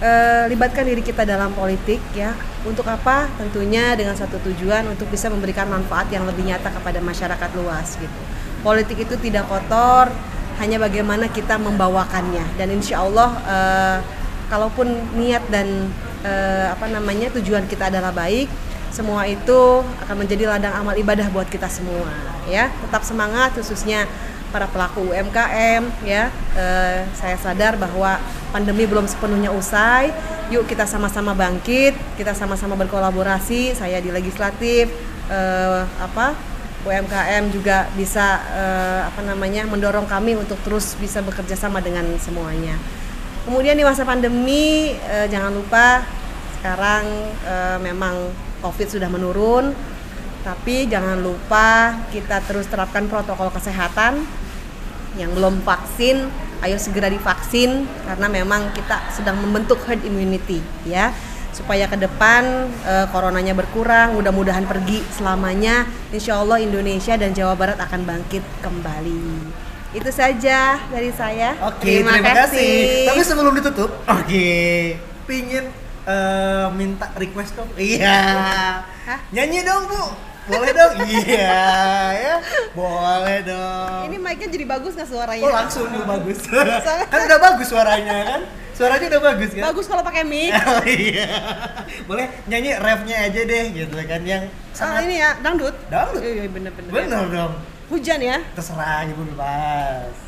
[0.00, 0.10] e,
[0.52, 2.34] libatkan diri kita dalam politik ya.
[2.66, 3.30] Untuk apa?
[3.38, 8.20] Tentunya dengan satu tujuan untuk bisa memberikan manfaat yang lebih nyata kepada masyarakat luas gitu.
[8.66, 10.10] Politik itu tidak kotor,
[10.58, 13.58] hanya bagaimana kita membawakannya dan insya Allah e,
[14.48, 15.92] kalaupun niat dan
[16.24, 16.32] e,
[16.72, 18.48] apa namanya tujuan kita adalah baik,
[18.90, 22.08] semua itu akan menjadi ladang amal ibadah buat kita semua
[22.48, 22.72] ya.
[22.88, 24.08] Tetap semangat khususnya
[24.50, 26.30] para pelaku UMKM ya.
[26.54, 28.18] Eh, saya sadar bahwa
[28.50, 30.10] pandemi belum sepenuhnya usai.
[30.46, 34.86] Yuk kita sama-sama bangkit kita sama-sama berkolaborasi saya di legislatif
[35.26, 36.38] eh, apa
[36.86, 42.78] UMKM juga bisa eh, apa namanya mendorong kami untuk terus bisa bekerja sama dengan semuanya.
[43.42, 46.06] Kemudian di masa pandemi eh, jangan lupa
[46.58, 47.04] sekarang
[47.42, 48.30] eh, memang
[48.62, 49.74] COVID sudah menurun
[50.46, 54.22] tapi jangan lupa kita terus terapkan protokol kesehatan.
[55.18, 56.30] Yang belum vaksin
[56.62, 61.10] ayo segera divaksin karena memang kita sedang membentuk herd immunity ya.
[61.50, 65.82] Supaya ke depan e, coronanya berkurang mudah-mudahan pergi selamanya.
[66.14, 69.50] Insya Allah Indonesia dan Jawa Barat akan bangkit kembali.
[69.98, 71.58] Itu saja dari saya.
[71.64, 72.54] Oke terima, terima kasih.
[72.54, 73.08] kasih.
[73.10, 73.90] Tapi sebelum ditutup
[74.20, 74.46] oke
[75.26, 75.64] pingin
[76.06, 77.72] uh, minta request dong?
[77.74, 78.20] Iya.
[79.34, 80.92] Nyanyi dong bu boleh dong?
[81.06, 81.62] Iya
[82.14, 82.36] ya.
[82.72, 84.00] Boleh dong.
[84.10, 85.42] Ini mic-nya jadi bagus nggak suaranya?
[85.42, 86.38] Oh langsung juga bagus.
[87.10, 88.40] Kan udah bagus suaranya kan?
[88.76, 89.62] Suaranya udah bagus kan?
[89.72, 90.52] Bagus kalau pakai mic.
[90.66, 91.28] Oh, iya.
[92.04, 95.08] Boleh nyanyi refnya aja deh gitu kan yang ah, sangat...
[95.08, 95.74] ini ya dangdut.
[95.88, 96.20] Dangdut?
[96.20, 96.90] Iya, iya bener bener.
[96.92, 97.52] Bener dong.
[97.88, 98.38] Hujan ya?
[98.52, 100.26] Terserah ibu bebas.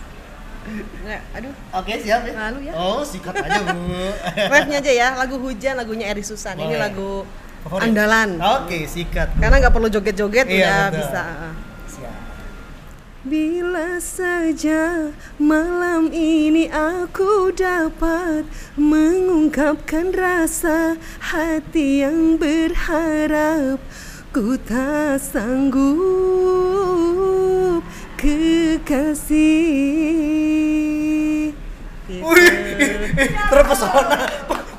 [1.05, 1.55] Nggak, aduh.
[1.81, 2.33] Oke, siap ya.
[2.37, 2.73] Lalu ya.
[2.77, 3.81] Oh, sikat aja, Bu.
[4.53, 6.55] Refnya aja ya, lagu hujan, lagunya Eri Susan.
[6.57, 6.69] Boleh.
[6.69, 7.25] Ini lagu
[7.65, 7.91] Favorit.
[7.91, 8.39] Andalan.
[8.39, 9.35] Oke, sikat.
[9.39, 11.23] Karena nggak perlu joget-joget iya, udah bisa.
[11.89, 12.15] Siap.
[13.29, 15.11] Bila saja
[15.43, 18.47] malam ini aku dapat
[18.79, 23.83] mengungkapkan rasa hati yang berharap
[24.29, 25.89] Ku tak sanggup
[28.21, 29.41] kekasih
[32.09, 32.53] Wih,
[33.53, 34.17] terpesona.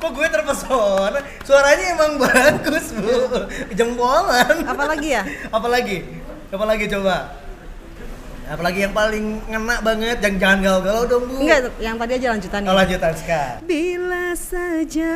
[0.01, 1.19] Kok gue terpesona?
[1.45, 3.45] Suaranya emang bagus bu.
[3.77, 4.65] Jempolan.
[4.65, 5.23] Apalagi ya?
[5.53, 5.97] Apalagi?
[6.49, 7.38] Apalagi coba
[8.49, 11.37] apalagi yang paling ngena banget yang jangan galau-galau dong bu.
[11.45, 13.61] Enggak yang tadi aja lanjutan oh, lanjutan sekarang.
[13.69, 15.13] Bila saja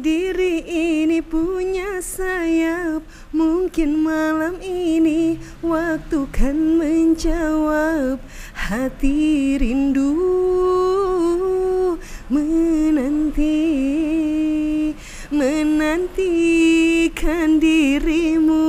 [0.00, 3.04] diri ini punya sayap
[3.36, 8.16] mungkin malam ini waktu kan menjawab
[8.56, 10.16] hati rindu
[12.32, 13.60] menanti
[15.30, 16.02] menantikan
[17.62, 18.66] dirimu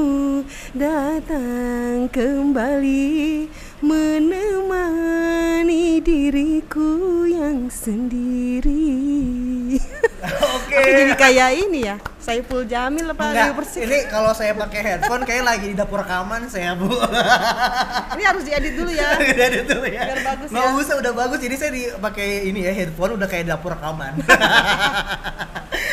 [0.76, 3.50] datang kembali
[3.82, 5.66] menemani
[6.06, 8.78] diriku yang sendiri.
[10.54, 10.70] Oke.
[10.70, 11.02] Okay.
[11.02, 13.90] jadi kayak ini ya, Saiful Jamil apa Enggak, Persik?
[13.90, 16.86] Ini kalau saya pakai headphone kayak lagi di dapur rekaman saya, Bu.
[18.16, 19.18] ini harus diedit dulu ya.
[19.42, 20.02] diedit dulu ya.
[20.06, 20.78] Biar bagus Nggak ya.
[20.78, 21.40] usah, udah bagus.
[21.42, 24.22] Jadi saya dipakai ini ya headphone udah kayak dapur rekaman.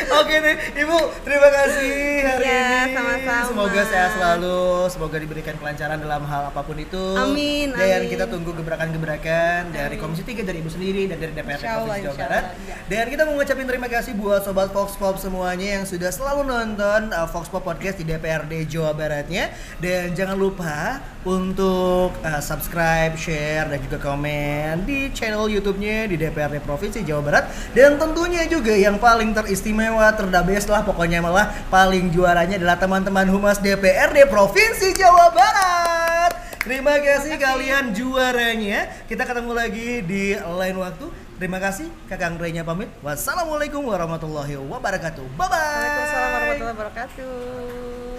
[0.09, 0.55] Oke nih,
[0.85, 1.93] Ibu, terima kasih
[2.25, 2.93] hari ya, ini.
[2.97, 3.47] sama-sama.
[3.49, 7.03] Semoga sehat selalu, semoga diberikan kelancaran dalam hal apa pun itu.
[7.13, 7.71] Amin.
[7.77, 8.09] Dan amin.
[8.09, 12.43] kita tunggu gebrakan-gebrakan dari Komisi 3 dari Ibu sendiri dan dari DPRD Provinsi Jawa Barat.
[12.65, 12.75] Ya.
[12.89, 17.15] Dan kita mau ngucapin terima kasih buat sobat Fox Pop semuanya yang sudah selalu nonton
[17.15, 19.55] uh, Fox Pop Podcast di DPRD Jawa Baratnya.
[19.79, 26.59] Dan jangan lupa untuk uh, subscribe, share dan juga komen di channel YouTube-nya di DPRD
[26.59, 27.47] Provinsi Jawa Barat.
[27.71, 33.27] Dan tentunya juga yang paling teristimewa istimewa terdabes lah pokoknya malah paling juaranya adalah teman-teman
[33.31, 36.31] humas DPRD Provinsi Jawa Barat.
[36.59, 38.91] Terima kasih kalian juaranya.
[39.07, 41.07] Kita ketemu lagi di lain waktu.
[41.39, 42.91] Terima kasih Kakang Renya pamit.
[42.99, 45.23] Wassalamualaikum warahmatullahi wabarakatuh.
[45.39, 45.55] Bye bye.
[45.55, 48.18] Waalaikumsalam warahmatullahi wabarakatuh.